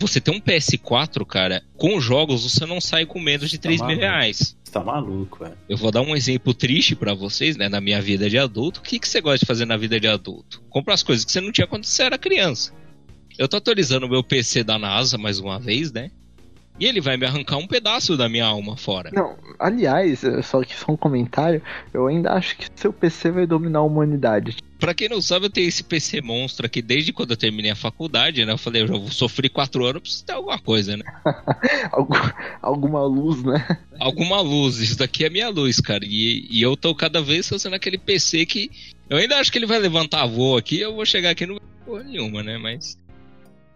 [0.00, 3.80] Você tem um PS4, cara, com jogos você não sai com menos de Tá 3
[3.80, 4.02] mil maluco.
[4.06, 4.56] reais.
[4.62, 5.56] Você tá maluco, velho.
[5.68, 7.68] Eu vou dar um exemplo triste pra vocês, né?
[7.68, 8.78] Na minha vida de adulto.
[8.78, 10.62] O que, que você gosta de fazer na vida de adulto?
[10.70, 12.72] Comprar as coisas que você não tinha quando você era criança.
[13.36, 16.10] Eu tô atualizando o meu PC da NASA mais uma vez, né?
[16.80, 19.10] E ele vai me arrancar um pedaço da minha alma fora.
[19.12, 21.60] Não, aliás, só que só um comentário,
[21.92, 24.56] eu ainda acho que seu PC vai dominar a humanidade.
[24.78, 27.76] Pra quem não sabe, eu tenho esse PC monstro aqui desde quando eu terminei a
[27.76, 28.52] faculdade, né?
[28.52, 31.02] Eu falei, eu já sofri quatro anos, preciso ter alguma coisa, né?
[31.90, 33.76] Algu- alguma luz, né?
[33.98, 34.78] alguma luz.
[34.78, 36.04] Isso daqui é minha luz, cara.
[36.06, 38.70] E, e eu tô cada vez fazendo aquele PC que.
[39.10, 40.78] Eu ainda acho que ele vai levantar voo aqui.
[40.78, 42.56] Eu vou chegar aqui e não porra nenhuma, né?
[42.56, 42.96] Mas.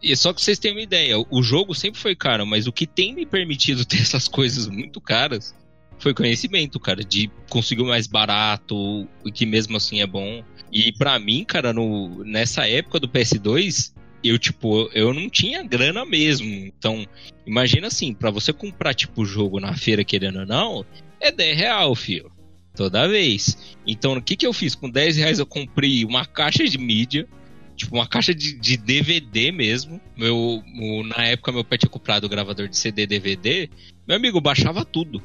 [0.02, 1.16] E só que vocês tenham uma ideia.
[1.30, 5.00] O jogo sempre foi caro, mas o que tem me permitido ter essas coisas muito
[5.00, 5.54] caras
[5.98, 7.04] foi conhecimento, cara.
[7.04, 10.42] De conseguir o mais barato, e que mesmo assim é bom.
[10.72, 13.92] E pra mim, cara, no, nessa época do PS2.
[14.24, 16.46] Eu, tipo, eu não tinha grana mesmo.
[16.46, 17.04] Então,
[17.46, 20.86] Imagina assim, pra você comprar tipo jogo na feira, querendo ou não,
[21.20, 22.30] é 10 real, filho.
[22.74, 23.76] Toda vez.
[23.86, 24.74] Então, o que que eu fiz?
[24.74, 27.28] Com 10 reais eu comprei uma caixa de mídia,
[27.76, 30.00] tipo uma caixa de, de DVD mesmo.
[30.16, 33.68] Meu, o- na época meu pai tinha comprado o gravador de CD DVD.
[34.06, 35.22] Meu amigo, baixava tudo.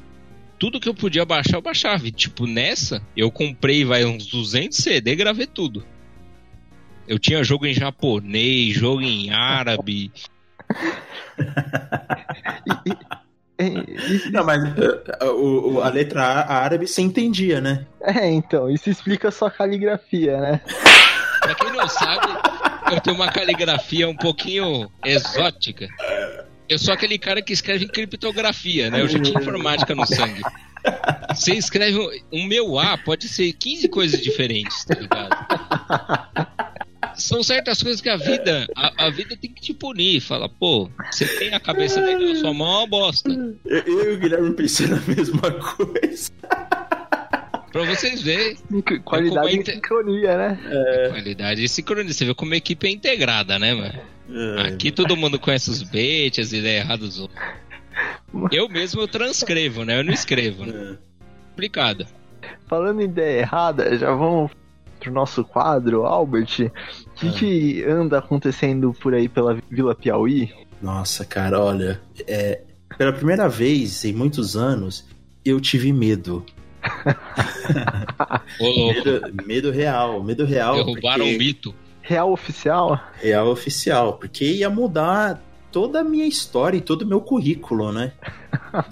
[0.58, 2.06] Tudo que eu podia baixar, eu baixava.
[2.08, 5.84] E, tipo, nessa, eu comprei, vai, uns 200 CD e gravei tudo.
[7.06, 10.10] Eu tinha jogo em japonês, jogo em árabe,
[13.60, 17.84] É, e- Não, mas uh, o- o- a letra árabe você entendia, né?
[18.02, 20.60] é, então, isso explica sua caligrafia, né?
[21.58, 22.26] Quem não sabe,
[22.92, 25.88] eu tenho uma caligrafia um pouquinho exótica.
[26.68, 29.00] Eu sou aquele cara que escreve em criptografia, né?
[29.00, 30.42] Eu já tinha informática no sangue.
[31.34, 36.48] Você escreve um, um meu A, pode ser 15 coisas diferentes, tá ligado?
[37.18, 40.20] são certas coisas que a vida, a, a vida tem que te punir.
[40.20, 43.30] Fala, pô, você tem a cabeça legal, sua mão é uma bosta.
[43.64, 46.32] Eu, eu e o Guilherme pensando a mesma coisa.
[47.72, 48.56] Pra vocês verem.
[49.04, 50.58] Qualidade como é e sincronia, né?
[51.10, 52.12] Qualidade e sincronia.
[52.12, 54.00] Você vê como a equipe é integrada, né, mano?
[54.58, 57.40] Ai, Aqui todo mundo conhece os baits, as ideias erradas dos outros.
[58.52, 59.98] Eu mesmo eu transcrevo, né?
[60.00, 60.92] Eu não escrevo, né?
[60.92, 61.08] é.
[61.50, 62.06] Complicado.
[62.66, 64.50] Falando em ideia errada, já vamos
[65.00, 66.70] pro nosso quadro, Albert.
[66.70, 67.32] O que, Ah.
[67.32, 70.52] que anda acontecendo por aí pela Vila Piauí?
[70.80, 72.60] Nossa, cara, olha, é,
[72.96, 75.04] pela primeira vez em muitos anos,
[75.44, 76.44] eu tive medo.
[78.60, 80.76] Medo, medo real, medo real.
[80.76, 81.74] Derrubaram porque- um mito.
[82.02, 82.98] Real oficial?
[83.20, 88.12] Real oficial, porque ia mudar toda a minha história e todo o meu currículo, né?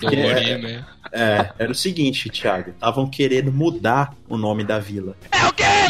[0.03, 0.85] É- Orime.
[1.13, 5.17] É, era o seguinte, Thiago, estavam querendo mudar o nome da vila.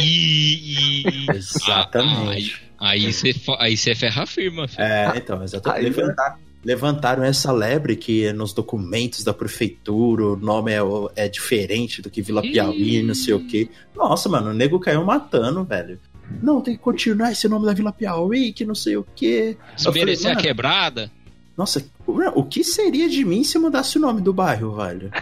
[0.01, 1.27] E, e...
[1.35, 2.63] Exatamente.
[2.79, 4.69] Aí você aí você ferra a firma.
[4.69, 4.83] filho.
[4.83, 5.79] É, então, exatamente.
[5.87, 6.37] Aí, Levantaram,
[6.67, 10.81] levantaram essa lebre que nos documentos da prefeitura o nome é,
[11.15, 13.69] é diferente do que Vila Piauí, não sei o quê.
[13.95, 15.97] Nossa, mano, o nego caiu matando, velho.
[16.43, 19.57] Não, tem que continuar esse nome da Vila Piauí, que não sei o quê.
[19.77, 21.09] Se Eu falei, merecer a quebrada.
[21.57, 25.13] Nossa, o que seria de mim se mudasse o nome do bairro, velho?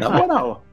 [0.00, 0.64] Na moral.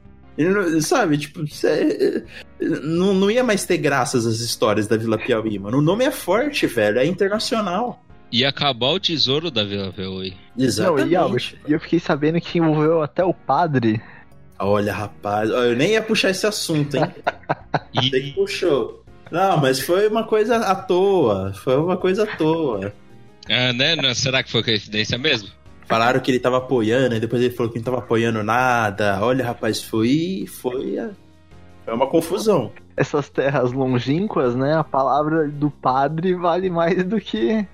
[0.80, 2.24] Sabe, tipo, cê-
[2.58, 5.76] não, não ia mais ter graças as histórias da Vila Piauí, mano.
[5.76, 8.02] O nome é forte, velho, é internacional.
[8.32, 9.92] Ia acabar o tesouro da Vila.
[9.96, 10.32] Não,
[10.64, 11.10] Exatamente.
[11.10, 14.00] e Albert, e eu fiquei sabendo que envolveu até o padre.
[14.58, 17.04] Olha, rapaz, eu nem ia puxar esse assunto, hein?
[18.10, 19.02] Tem que puxou.
[19.30, 21.52] Não, mas foi uma coisa à toa.
[21.54, 22.92] Foi uma coisa à toa.
[23.50, 23.96] ah, né?
[23.96, 25.48] Não, será que foi coincidência mesmo?
[25.86, 29.18] Falaram que ele tava apoiando, e depois ele falou que não tava apoiando nada.
[29.20, 30.46] Olha, rapaz, foi.
[30.48, 31.10] Foi, a-
[31.84, 32.72] foi uma confusão.
[32.96, 34.74] Essas terras longínquas, né?
[34.76, 37.66] A palavra do padre vale mais do que.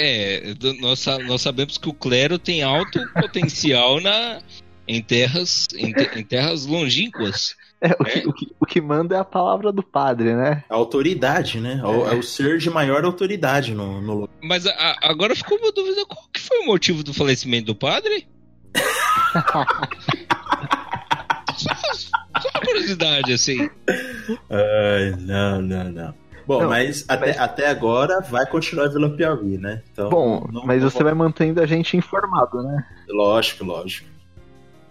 [0.00, 4.40] É, nós, nós sabemos que o clero tem alto potencial na,
[4.88, 7.54] em, terras, em, te- em terras longínquas.
[7.82, 10.64] É, o, que, o, que, o que manda é a palavra do padre, né?
[10.68, 11.80] A autoridade, né?
[11.82, 14.28] É o- é o ser de maior autoridade no, no lugar.
[14.42, 18.28] Mas a- agora ficou uma dúvida: qual que foi o motivo do falecimento do padre?
[21.56, 23.68] só, só uma curiosidade, assim.
[24.50, 26.14] Ai, não, não, não.
[26.50, 29.84] Bom, Não, mas, até, mas- até agora vai continuar Vila Piauí, né?
[29.92, 32.84] Então, Bom, não- mas não você vai mantendo a gente informado, né?
[33.08, 34.08] Lógico, lógico.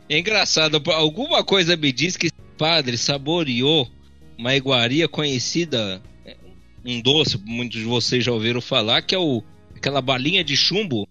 [0.08, 3.90] É engraçado, alguma coisa me diz que esse padre saboreou
[4.38, 6.38] uma iguaria conhecida, é,
[6.86, 9.44] um doce, muitos de vocês já ouviram falar, que é o
[9.76, 11.10] aquela balinha de chumbo.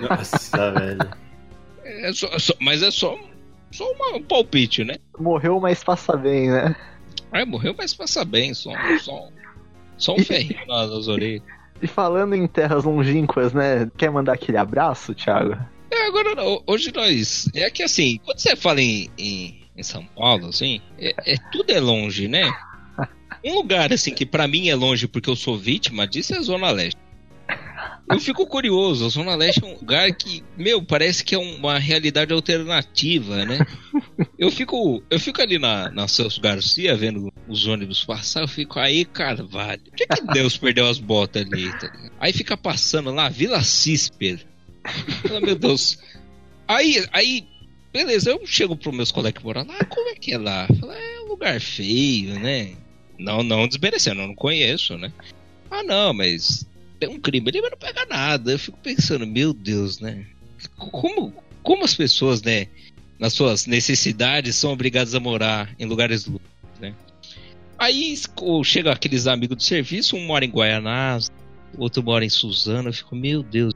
[0.00, 1.10] Nossa, velho.
[1.84, 3.18] É só- só- mas é só,
[3.72, 4.94] só uma- um palpite, né?
[5.18, 6.76] Morreu, mas passa bem, né?
[7.32, 8.70] Aí morreu, mas passa bem, só,
[9.00, 9.28] só,
[10.04, 11.42] só um ferrinho nas, orelhas.
[11.82, 13.90] E falando em terras longínquas, né?
[13.96, 15.56] Quer mandar aquele abraço, Thiago?
[15.90, 17.48] É, agora não, hoje nós.
[17.54, 21.70] É que assim, quando você fala em, em, em São Paulo, assim, é, é- tudo
[21.70, 22.42] é longe, né?
[23.46, 26.42] Um lugar assim que pra mim é longe porque eu sou vítima disso é a
[26.42, 26.98] Zona Leste.
[28.10, 31.78] Eu fico curioso, a Zona Leste é um lugar que, meu, parece que é uma
[31.78, 33.58] realidade alternativa, né?
[34.38, 38.78] Eu fico, eu fico ali na, na Celso Garcia vendo os ônibus passar, eu fico
[38.78, 39.82] aí, Carvalho.
[39.84, 41.70] Por que, que Deus perdeu as botas ali?
[41.78, 41.90] tá?
[42.20, 44.44] Aí fica passando lá, Vila Cisper.
[45.26, 45.98] Fala, meu Deus.
[46.68, 47.46] Aí, aí,
[47.90, 50.68] beleza, eu chego pros meus colegas que moram lá, "Ah, como é que é lá?
[50.78, 52.74] Fala, é um lugar feio, né?
[53.18, 55.10] Não, não desmerecendo, eu não conheço, né?
[55.70, 56.66] Ah, não, mas
[57.04, 58.52] tem um crime ali, mas não pega nada.
[58.52, 60.26] Eu fico pensando, meu Deus, né?
[60.76, 61.32] Como,
[61.62, 62.68] como as pessoas, né,
[63.18, 66.48] nas suas necessidades, são obrigadas a morar em lugares loucos,
[66.80, 66.94] né?
[67.78, 68.14] Aí
[68.64, 71.30] chega aqueles amigos do serviço, um mora em Guaianás,
[71.76, 73.74] outro mora em Suzano, eu fico, meu Deus.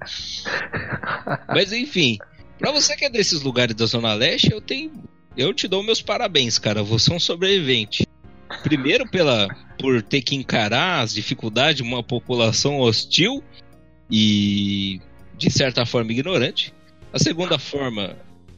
[1.49, 2.17] Mas enfim,
[2.59, 4.93] pra você que é desses lugares da Zona Leste, eu tenho.
[5.37, 6.83] Eu te dou meus parabéns, cara.
[6.83, 8.05] Você é um sobrevivente.
[8.63, 9.49] Primeiro pela
[9.79, 13.43] por ter que encarar as dificuldades de uma população hostil
[14.11, 15.01] e
[15.37, 16.75] de certa forma ignorante.
[17.13, 18.17] A segunda forma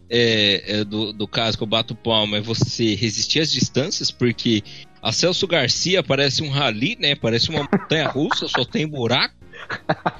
[0.08, 4.62] é, é do, do caso que eu bato palma é você resistir às distâncias, porque
[5.02, 7.14] a Celso Garcia parece um rally, né?
[7.14, 9.34] Parece uma montanha russa, só tem buraco,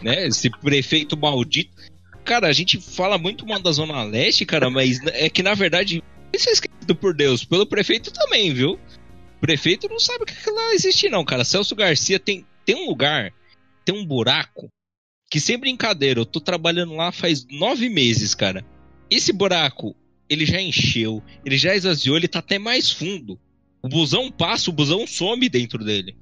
[0.03, 0.27] né?
[0.27, 1.71] Esse prefeito maldito.
[2.25, 6.03] Cara, a gente fala muito mal da Zona Leste, cara, mas é que na verdade
[6.33, 8.79] isso é esquecido por Deus, pelo prefeito também, viu?
[9.41, 11.45] Prefeito não sabe que lá existe, não, cara.
[11.45, 13.33] Celso Garcia tem, tem um lugar,
[13.85, 14.69] tem um buraco,
[15.31, 18.65] que sem brincadeira, eu tô trabalhando lá faz nove meses, cara.
[19.11, 19.97] Esse buraco,
[20.29, 23.39] ele já encheu, ele já esvaziou, ele tá até mais fundo.
[23.83, 26.17] O busão passa, o busão some dentro dele.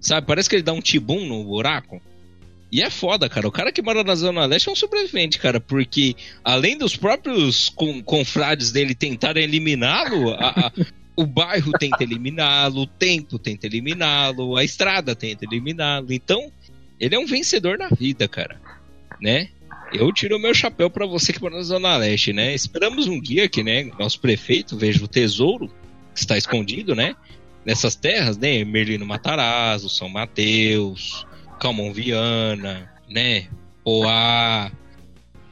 [0.00, 0.26] Sabe?
[0.26, 2.00] Parece que ele dá um tibum no buraco.
[2.72, 3.48] E é foda, cara.
[3.48, 5.58] O cara que mora na Zona Leste é um sobrevivente, cara.
[5.60, 6.14] Porque
[6.44, 10.72] além dos próprios con confrades dele tentarem eliminá-lo, a- a-
[11.16, 16.12] o bairro tenta eliminá-lo, o tempo tenta eliminá-lo, a estrada tenta eliminá-lo.
[16.12, 16.50] Então,
[16.98, 18.60] ele é um vencedor na vida, cara.
[19.20, 19.48] Né?
[19.92, 22.54] Eu tiro o meu chapéu pra você que mora na Zona Leste, né?
[22.54, 25.68] Esperamos um dia que, né, nosso prefeito veja o tesouro
[26.14, 27.16] que está escondido, né?
[27.64, 28.64] Nessas terras, né?
[28.64, 31.26] Merlino Matarazzo, São Mateus,
[31.58, 33.48] Calmon Viana, né?
[33.82, 34.70] Poá.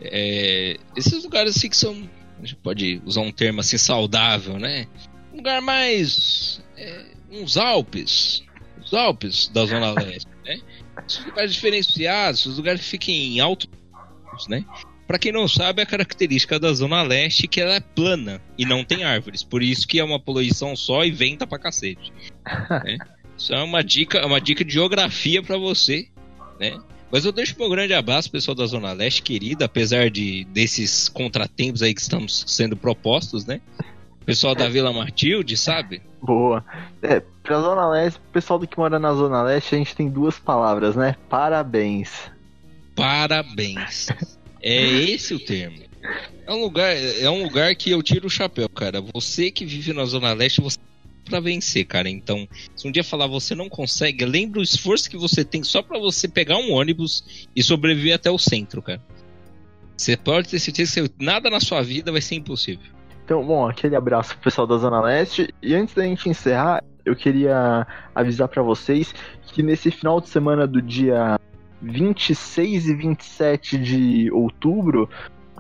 [0.00, 2.08] é, esses lugares assim que são.
[2.38, 4.86] A gente pode usar um termo assim saudável, né?
[5.38, 6.60] Lugar mais.
[6.76, 8.42] é, uns Alpes.
[8.84, 10.60] Os Alpes da Zona Leste, né?
[11.06, 13.68] Esses lugares diferenciados, esses lugares que fiquem em altos,
[14.48, 14.64] né?
[15.06, 18.66] Pra quem não sabe, a característica da Zona Leste é que ela é plana e
[18.66, 19.42] não tem árvores.
[19.42, 22.12] Por isso que é uma poluição só e venta pra cacete.
[22.84, 22.98] né?
[23.36, 26.08] Isso é uma dica, uma dica de geografia pra você,
[26.60, 26.78] né?
[27.10, 31.80] Mas eu deixo meu grande abraço, pessoal da Zona Leste, querida, apesar de desses contratempos
[31.82, 33.62] aí que estamos sendo propostos, né?
[34.28, 36.02] Pessoal da Vila Matilde, sabe?
[36.20, 36.62] Boa.
[37.00, 40.38] É, pra Zona Leste, pessoal do que mora na Zona Leste, a gente tem duas
[40.38, 41.16] palavras, né?
[41.30, 42.10] Parabéns.
[42.94, 44.08] Parabéns.
[44.60, 45.78] É esse o termo.
[46.46, 49.00] É um lugar, é um lugar que eu tiro o chapéu, cara.
[49.14, 50.76] Você que vive na Zona Leste, você
[51.24, 52.10] pra vencer, cara.
[52.10, 52.46] Então,
[52.76, 55.98] se um dia falar você não consegue, lembra o esforço que você tem só pra
[55.98, 59.00] você pegar um ônibus e sobreviver até o centro, cara.
[59.96, 62.97] Você pode ter certeza que nada na sua vida vai ser impossível.
[63.28, 65.54] Então, bom, aquele abraço pro pessoal da Zona Leste.
[65.62, 69.14] E antes da gente encerrar, eu queria avisar pra vocês
[69.52, 71.38] que nesse final de semana do dia
[71.82, 75.10] 26 e 27 de outubro,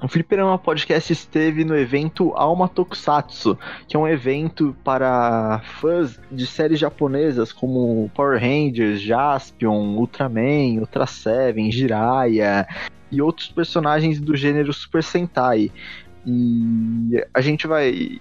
[0.02, 6.46] o Fliperama Podcast esteve no evento Alma Tokusatsu, que é um evento para fãs de
[6.46, 12.66] séries japonesas como Power Rangers, Jaspion, Ultraman, Ultra Seven, Jiraiya
[13.12, 15.70] e outros personagens do gênero Super Sentai.
[16.26, 18.20] E a gente vai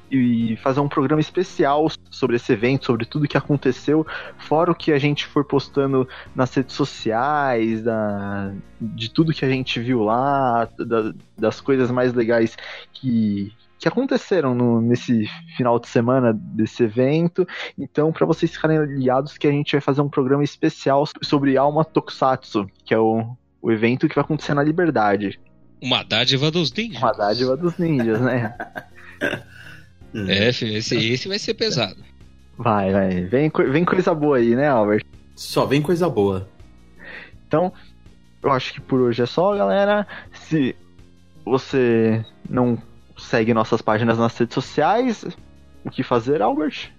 [0.62, 4.06] fazer um programa especial sobre esse evento, sobre tudo que aconteceu,
[4.38, 9.50] fora o que a gente for postando nas redes sociais, da, de tudo que a
[9.50, 12.56] gente viu lá, da- das coisas mais legais
[12.94, 17.48] que, que aconteceram no- nesse final de semana desse evento.
[17.78, 21.84] Então, para vocês ficarem ligados que a gente vai fazer um programa especial sobre Alma
[21.84, 25.40] Tokusatsu, que é o, o evento que vai acontecer na Liberdade.
[25.82, 27.02] Uma dádiva dos ninjas.
[27.02, 28.56] Uma dádiva dos ninjas, né?
[30.14, 30.26] Hum.
[30.30, 31.98] É, filho, esse, esse vai ser pesado.
[32.58, 33.26] Vai, vai.
[33.26, 35.04] Vem, vem coisa boa aí, né, Albert?
[35.36, 36.50] Só vem coisa boa.
[37.46, 37.72] Então,
[38.42, 40.08] eu acho que por hoje é só, galera.
[40.32, 40.76] Se
[41.46, 42.82] você não
[43.18, 45.26] segue nossas páginas nas redes sociais,
[45.84, 46.92] o que fazer, Albert?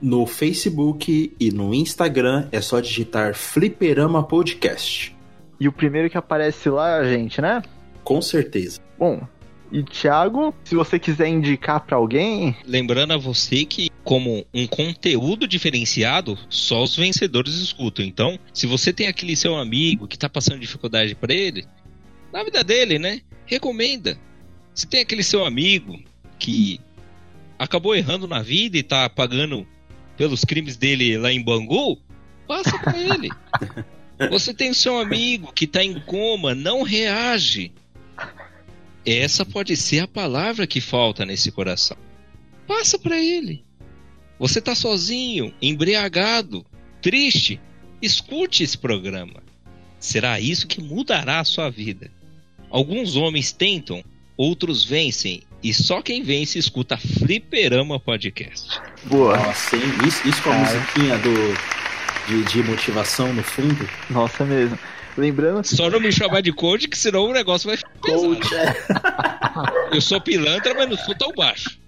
[0.00, 5.16] No Facebook e no Instagram é só digitar Fliperama Podcast.
[5.60, 7.62] E o primeiro que aparece lá é a gente, né?
[8.04, 8.80] Com certeza.
[8.98, 9.26] Bom,
[9.72, 15.46] e Thiago, se você quiser indicar pra alguém, Lembrando a você que, como um conteúdo
[15.46, 18.04] diferenciado, só os vencedores escutam.
[18.04, 21.64] Então, se você tem aquele seu amigo que tá passando dificuldade pra ele,
[22.32, 23.20] na vida dele, né?
[23.46, 24.18] Recomenda.
[24.74, 26.00] Se tem aquele seu amigo
[26.38, 26.80] que
[27.58, 29.66] acabou errando na vida e tá pagando
[30.16, 31.98] pelos crimes dele lá em Bangu,
[32.48, 33.30] passa pra ele.
[34.30, 37.72] Você tem o seu amigo que tá em coma, não reage.
[39.04, 41.96] Essa pode ser a palavra que falta nesse coração.
[42.66, 43.64] Passa pra ele.
[44.38, 46.64] Você tá sozinho, embriagado,
[47.02, 47.60] triste?
[48.00, 49.42] Escute esse programa.
[49.98, 52.10] Será isso que mudará a sua vida.
[52.70, 54.02] Alguns homens tentam,
[54.36, 58.80] outros vencem, e só quem vence escuta Fliperama Podcast.
[59.04, 59.36] boa.
[59.36, 59.82] Nossa, hein?
[60.06, 60.78] Isso, isso com a Cara.
[60.78, 61.34] musiquinha do,
[62.28, 63.86] de, de motivação no fundo.
[64.08, 64.78] Nossa, é mesmo.
[65.20, 68.26] Lembrando Só não me chamar de coach, que senão o negócio vai ficar pesado.
[68.36, 68.74] Coach, é.
[69.96, 71.78] Eu sou pilantra, mas não sou tão baixo.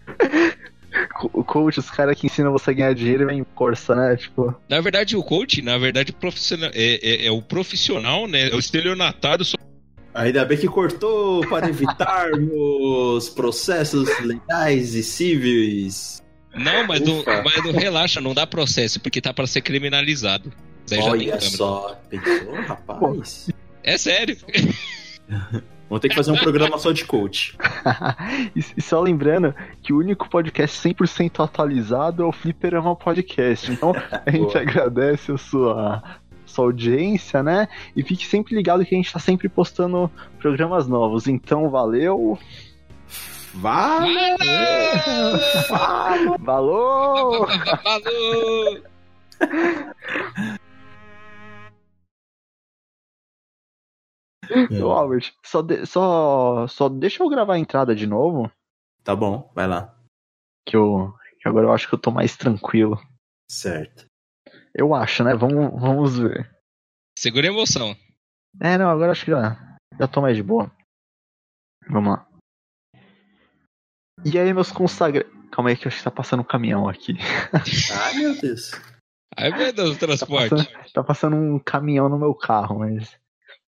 [1.32, 4.16] o coach, os caras que ensinam você a ganhar dinheiro vem em força, né?
[4.16, 8.50] Tipo, Na verdade, o coach, na verdade, profissional, é, é- é o profissional, né?
[8.50, 9.56] É o estelionatário só
[10.14, 16.22] Ainda bem que cortou para evitarmos processos legais e cíveis.
[16.54, 20.52] Não, mas não, mas não relaxa, não dá processo, porque tá pra ser criminalizado.
[20.88, 23.50] Daí já tem Olha só, pensou, rapaz?
[23.82, 24.36] É sério.
[25.92, 27.54] Vamos ter que fazer um programa só de coach.
[28.56, 33.70] e, só lembrando que o único podcast 100% atualizado é o Fliperama Podcast.
[33.70, 33.92] Então,
[34.24, 36.02] a gente agradece a sua,
[36.46, 37.68] sua audiência, né?
[37.94, 41.28] E fique sempre ligado que a gente tá sempre postando programas novos.
[41.28, 42.38] Então, valeu!
[43.52, 44.06] Vá!
[46.42, 47.46] Falou!
[54.46, 54.88] Falou!
[54.88, 58.50] Ô, Albert, só, de- só, só deixa eu gravar a entrada de novo,
[59.04, 59.96] Tá bom, vai lá.
[60.66, 62.96] que eu que agora eu acho que eu tô mais tranquilo.
[63.50, 64.06] Certo.
[64.74, 65.34] Eu acho, né?
[65.34, 66.48] Vamos, vamos ver.
[67.18, 67.96] Segura a emoção.
[68.60, 69.56] É, não, agora acho que já,
[69.98, 70.70] já tô mais de boa.
[71.88, 72.28] Vamos lá.
[74.24, 75.30] E aí, meus consagrados.
[75.50, 77.14] Calma aí que eu acho que tá passando um caminhão aqui.
[78.04, 78.70] Ai, meu Deus.
[79.36, 80.50] Aí vai dar o Tá transporte.
[80.50, 83.18] passando, tá passando um caminhão no meu carro, mas.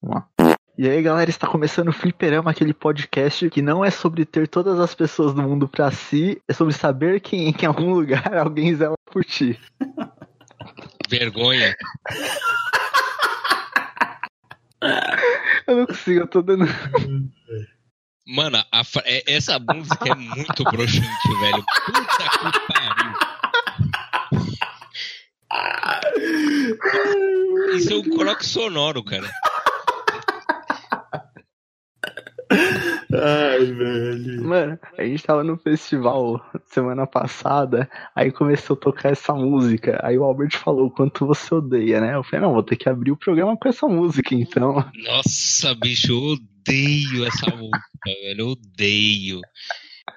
[0.01, 0.54] Vamos lá.
[0.77, 4.81] E aí, galera, está começando o Fliperama, aquele podcast que não é sobre ter todas
[4.81, 8.97] as pessoas do mundo pra si, é sobre saber que em, algum lugar alguém zela
[9.07, 9.59] por ti.
[11.09, 11.77] Vergonha.
[15.67, 16.65] Eu não consigo, eu tô dando.
[18.27, 21.65] Mano, fra- é- essa música é muito broxante, velho.
[21.87, 23.15] Puta que pariu.
[27.77, 29.31] Isso é um croc sonoro, cara.
[33.13, 34.45] Ai, velho.
[34.45, 40.01] Mano, a gente tava no festival semana passada, aí começou a tocar essa música.
[40.03, 42.15] Aí o Albert falou o quanto você odeia, né?
[42.15, 44.85] Eu falei, não, vou ter que abrir o programa com essa música, então.
[45.05, 48.41] Nossa, bicho, eu odeio essa música, velho.
[48.41, 49.41] Eu odeio.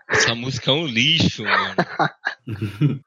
[0.09, 1.75] Essa música é um lixo, mano.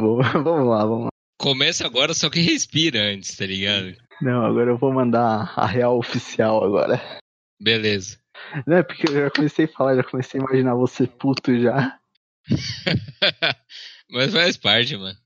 [0.00, 1.08] Vou- vamos lá, vamos lá.
[1.38, 3.94] Começa agora, só que respira antes, tá ligado?
[4.20, 7.00] Não, agora eu vou mandar a real oficial agora.
[7.60, 8.18] Beleza.
[8.66, 11.98] Não é porque eu já comecei a falar, já comecei a imaginar você puto já.
[14.10, 15.16] Mas faz parte, mano.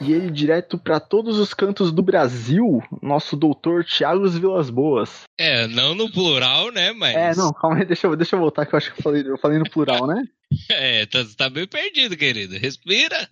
[0.00, 5.24] E ele direto pra todos os cantos do Brasil, nosso doutor Thiago Vilas Boas.
[5.38, 6.92] É, não no plural, né?
[6.92, 7.14] Mas.
[7.14, 9.22] É, não, calma aí, deixa eu, deixa eu voltar que eu acho que eu falei,
[9.26, 10.24] eu falei no plural, né?
[10.68, 12.58] É, tá, tá bem perdido, querido.
[12.58, 13.28] Respira.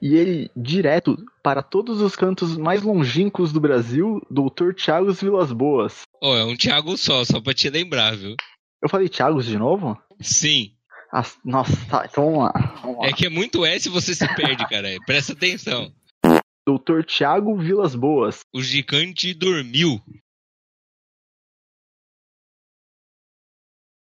[0.00, 6.02] E ele direto para todos os cantos mais longínquos do Brasil, doutor Thiago Vilas Boas.
[6.22, 8.34] Ó, é um Thiago só, só pra te lembrar, viu?
[8.82, 10.00] Eu falei Thiagos de novo?
[10.20, 10.74] Sim.
[11.12, 12.52] Ah, nossa, tá, então vamos lá.
[12.82, 13.06] Vamos lá.
[13.06, 14.88] É que é muito S e você se perde, cara.
[15.04, 15.92] Presta atenção.
[16.66, 18.40] Doutor Thiago Vilas Boas.
[18.54, 20.00] O gigante dormiu.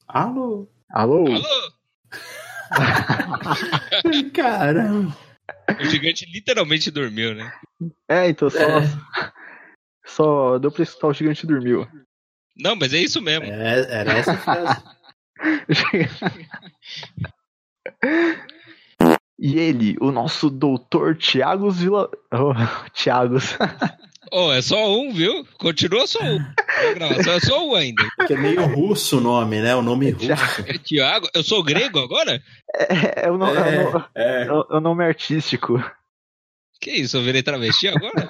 [0.06, 0.68] Alô?
[0.90, 1.26] Alô?
[1.26, 1.42] Alô?
[4.34, 5.25] Caramba.
[5.80, 7.52] O gigante literalmente dormiu, né?
[8.08, 8.58] É, então só.
[8.58, 9.32] É.
[10.04, 11.86] Só deu pra escutar o gigante dormiu.
[12.56, 13.46] Não, mas é isso mesmo.
[13.46, 14.82] É, era essa a frase.
[19.38, 22.10] e ele, o nosso doutor Thiago Vila.
[22.32, 22.54] Oh,
[22.92, 23.56] Thiagos.
[24.32, 25.46] Ó, é só um, viu?
[25.58, 26.38] Continua só um.
[27.34, 28.02] É só um ainda.
[28.26, 29.74] Que é meio russo o nome, né?
[29.74, 30.26] O nome russo.
[30.66, 31.28] É Tiago?
[31.34, 32.42] Eu sou grego agora?
[32.74, 35.82] É, é o, no- é o É, é é o nome artístico.
[36.80, 37.16] Que isso?
[37.16, 38.28] Eu virei travesti agora?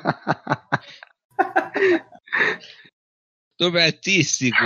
[3.58, 4.56] Nome artístico.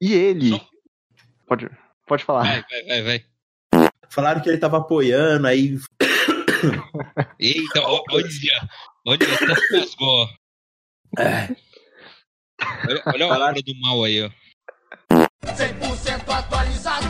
[0.00, 0.50] E ele.
[0.50, 0.66] Só-
[1.46, 1.70] Pode,
[2.06, 2.42] pode falar.
[2.42, 3.24] Vai, vai, vai, vai.
[4.10, 5.78] Falaram que ele tava apoiando, aí.
[7.38, 8.28] Eita, olha.
[9.06, 10.28] Olha, até rasgou.
[11.18, 11.48] É,
[12.88, 14.30] Olha, olha a obra do mal aí, ó.
[15.44, 17.06] 100% atualizado,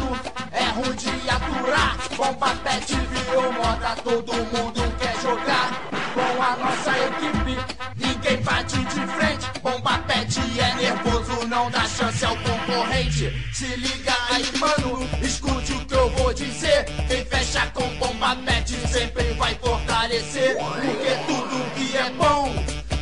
[0.53, 1.97] é ruim de aturar.
[2.17, 5.92] Bomba pet virou moda, todo mundo quer jogar.
[6.15, 7.57] Com a nossa equipe,
[7.97, 9.61] ninguém bate de frente.
[9.63, 13.33] Bomba pet é nervoso, não dá chance ao concorrente.
[13.55, 16.85] Se liga aí, mano, escute o que eu vou dizer.
[17.09, 20.57] Quem fecha com bomba pet sempre vai fortalecer.
[20.57, 22.53] Porque tudo que é bom,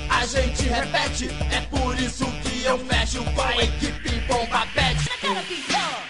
[0.08, 1.30] a gente repete.
[1.50, 6.09] É por isso que eu fecho com a equipe bomba pet.